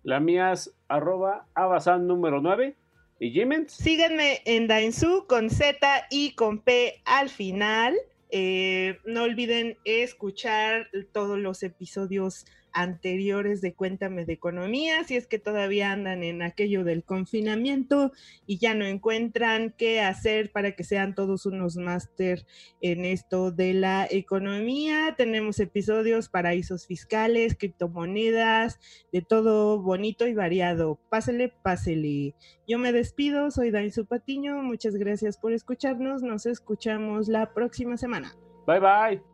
La 0.02 0.20
mía 0.20 0.52
es 0.52 0.74
arroba 0.88 1.46
abasan 1.54 2.06
número 2.06 2.40
9. 2.40 2.76
¿Y? 3.20 3.32
Síganme 3.68 4.42
en 4.44 4.66
Dainzú 4.66 5.26
con 5.28 5.48
Z 5.48 6.06
y 6.10 6.32
con 6.32 6.58
P 6.58 7.00
al 7.04 7.28
final. 7.28 7.96
Eh, 8.30 8.98
no 9.04 9.22
olviden 9.22 9.78
escuchar 9.84 10.88
todos 11.12 11.38
los 11.38 11.62
episodios 11.62 12.46
anteriores 12.74 13.60
de 13.60 13.72
Cuéntame 13.72 14.24
de 14.24 14.34
Economía, 14.34 15.04
si 15.04 15.16
es 15.16 15.26
que 15.26 15.38
todavía 15.38 15.92
andan 15.92 16.22
en 16.22 16.42
aquello 16.42 16.84
del 16.84 17.04
confinamiento 17.04 18.12
y 18.46 18.58
ya 18.58 18.74
no 18.74 18.84
encuentran 18.84 19.74
qué 19.78 20.00
hacer 20.00 20.52
para 20.52 20.72
que 20.72 20.84
sean 20.84 21.14
todos 21.14 21.46
unos 21.46 21.76
máster 21.76 22.44
en 22.80 23.04
esto 23.04 23.50
de 23.50 23.74
la 23.74 24.06
economía. 24.10 25.14
Tenemos 25.16 25.60
episodios 25.60 26.28
paraísos 26.28 26.86
fiscales, 26.86 27.56
criptomonedas, 27.56 28.78
de 29.12 29.22
todo 29.22 29.80
bonito 29.80 30.26
y 30.26 30.34
variado. 30.34 30.98
Pásele, 31.08 31.52
pásele. 31.62 32.34
Yo 32.66 32.78
me 32.78 32.92
despido, 32.92 33.50
soy 33.50 33.70
Dainzu 33.70 34.06
Patiño, 34.06 34.62
muchas 34.62 34.96
gracias 34.96 35.38
por 35.38 35.52
escucharnos, 35.52 36.22
nos 36.22 36.46
escuchamos 36.46 37.28
la 37.28 37.52
próxima 37.54 37.96
semana. 37.96 38.34
Bye 38.66 38.80
bye. 38.80 39.33